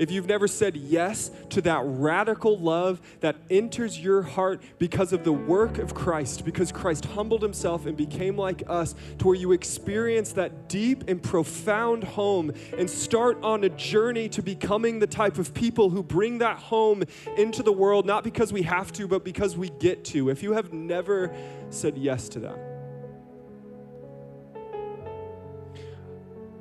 if 0.00 0.10
you've 0.10 0.26
never 0.26 0.48
said 0.48 0.78
yes 0.78 1.30
to 1.50 1.60
that 1.60 1.82
radical 1.84 2.58
love 2.58 3.02
that 3.20 3.36
enters 3.50 4.00
your 4.00 4.22
heart 4.22 4.62
because 4.78 5.12
of 5.12 5.24
the 5.24 5.32
work 5.32 5.76
of 5.76 5.94
Christ, 5.94 6.42
because 6.46 6.72
Christ 6.72 7.04
humbled 7.04 7.42
himself 7.42 7.84
and 7.84 7.94
became 7.98 8.34
like 8.38 8.62
us, 8.66 8.94
to 9.18 9.26
where 9.26 9.36
you 9.36 9.52
experience 9.52 10.32
that 10.32 10.70
deep 10.70 11.04
and 11.06 11.22
profound 11.22 12.02
home 12.02 12.50
and 12.78 12.88
start 12.88 13.42
on 13.42 13.62
a 13.64 13.68
journey 13.68 14.26
to 14.30 14.40
becoming 14.42 15.00
the 15.00 15.06
type 15.06 15.36
of 15.36 15.52
people 15.52 15.90
who 15.90 16.02
bring 16.02 16.38
that 16.38 16.56
home 16.56 17.04
into 17.36 17.62
the 17.62 17.72
world, 17.72 18.06
not 18.06 18.24
because 18.24 18.54
we 18.54 18.62
have 18.62 18.90
to, 18.92 19.06
but 19.06 19.22
because 19.22 19.54
we 19.58 19.68
get 19.80 20.02
to. 20.06 20.30
If 20.30 20.42
you 20.42 20.54
have 20.54 20.72
never 20.72 21.30
said 21.68 21.98
yes 21.98 22.30
to 22.30 22.40
that, 22.40 22.58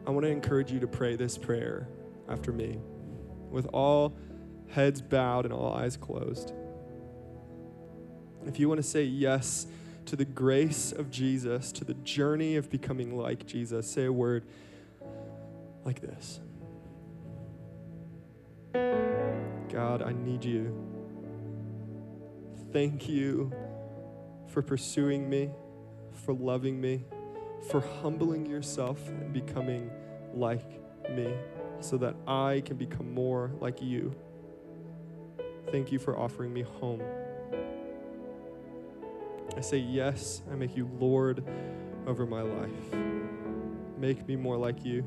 I 0.06 0.12
want 0.12 0.25
to 0.25 0.30
encourage 0.30 0.73
you 0.73 0.82
to 0.82 0.88
pray 0.88 1.15
this 1.15 1.38
prayer 1.38 1.88
after 2.28 2.52
me 2.52 2.80
with 3.49 3.67
all 3.73 4.15
heads 4.69 5.01
bowed 5.01 5.45
and 5.45 5.53
all 5.53 5.73
eyes 5.73 5.97
closed. 5.97 6.53
If 8.45 8.59
you 8.59 8.69
want 8.69 8.79
to 8.79 8.88
say 8.88 9.03
yes 9.03 9.67
to 10.05 10.15
the 10.15 10.25
grace 10.25 10.91
of 10.91 11.12
Jesus, 11.12 11.71
to 11.73 11.83
the 11.83 11.93
journey 11.95 12.55
of 12.55 12.69
becoming 12.69 13.17
like 13.17 13.45
Jesus, 13.45 13.89
say 13.89 14.05
a 14.05 14.13
word 14.13 14.45
like 15.85 16.01
this 16.01 16.39
God, 19.69 20.01
I 20.01 20.13
need 20.13 20.43
you. 20.43 20.75
Thank 22.71 23.09
you 23.09 23.51
for 24.47 24.62
pursuing 24.62 25.29
me, 25.29 25.49
for 26.25 26.33
loving 26.33 26.79
me, 26.79 27.03
for 27.69 27.81
humbling 28.01 28.45
yourself 28.45 29.07
and 29.07 29.33
becoming 29.33 29.91
like 30.33 30.81
me 31.09 31.33
so 31.79 31.97
that 31.97 32.15
I 32.27 32.61
can 32.65 32.77
become 32.77 33.13
more 33.13 33.51
like 33.59 33.81
you. 33.81 34.15
Thank 35.71 35.91
you 35.91 35.99
for 35.99 36.17
offering 36.17 36.53
me 36.53 36.61
home. 36.61 37.01
I 39.55 39.61
say, 39.61 39.77
Yes, 39.77 40.41
I 40.51 40.55
make 40.55 40.75
you 40.75 40.89
Lord 40.99 41.43
over 42.07 42.25
my 42.25 42.41
life. 42.41 42.93
Make 43.97 44.27
me 44.27 44.35
more 44.35 44.57
like 44.57 44.85
you. 44.85 45.03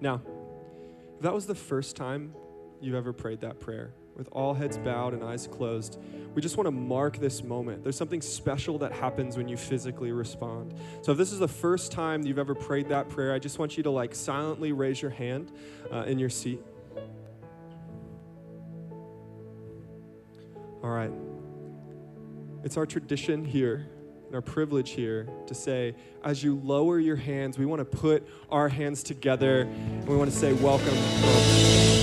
Now, 0.00 0.20
if 1.16 1.22
that 1.22 1.32
was 1.32 1.46
the 1.46 1.54
first 1.54 1.96
time 1.96 2.34
you've 2.80 2.94
ever 2.94 3.12
prayed 3.12 3.40
that 3.40 3.60
prayer, 3.60 3.94
with 4.16 4.28
all 4.32 4.54
heads 4.54 4.78
bowed 4.78 5.14
and 5.14 5.24
eyes 5.24 5.46
closed, 5.46 5.98
we 6.34 6.42
just 6.42 6.56
want 6.56 6.66
to 6.66 6.72
mark 6.72 7.18
this 7.18 7.42
moment. 7.42 7.82
There's 7.82 7.96
something 7.96 8.20
special 8.20 8.78
that 8.78 8.92
happens 8.92 9.36
when 9.36 9.48
you 9.48 9.56
physically 9.56 10.12
respond. 10.12 10.74
So 11.02 11.12
if 11.12 11.18
this 11.18 11.32
is 11.32 11.38
the 11.38 11.48
first 11.48 11.92
time 11.92 12.24
you've 12.24 12.38
ever 12.38 12.54
prayed 12.54 12.88
that 12.88 13.08
prayer, 13.08 13.34
I 13.34 13.38
just 13.38 13.58
want 13.58 13.76
you 13.76 13.82
to 13.84 13.90
like 13.90 14.14
silently 14.14 14.72
raise 14.72 15.00
your 15.00 15.10
hand 15.10 15.52
uh, 15.90 16.04
in 16.04 16.18
your 16.18 16.30
seat. 16.30 16.60
All 20.82 20.90
right. 20.90 21.12
It's 22.64 22.76
our 22.76 22.86
tradition 22.86 23.44
here 23.44 23.88
and 24.26 24.34
our 24.34 24.40
privilege 24.40 24.90
here 24.90 25.28
to 25.46 25.54
say, 25.54 25.94
as 26.24 26.42
you 26.42 26.60
lower 26.64 26.98
your 26.98 27.16
hands, 27.16 27.58
we 27.58 27.66
want 27.66 27.80
to 27.80 27.84
put 27.84 28.26
our 28.50 28.68
hands 28.68 29.02
together 29.02 29.62
and 29.62 30.08
we 30.08 30.16
want 30.16 30.30
to 30.30 30.36
say, 30.36 30.52
Welcome. 30.54 32.01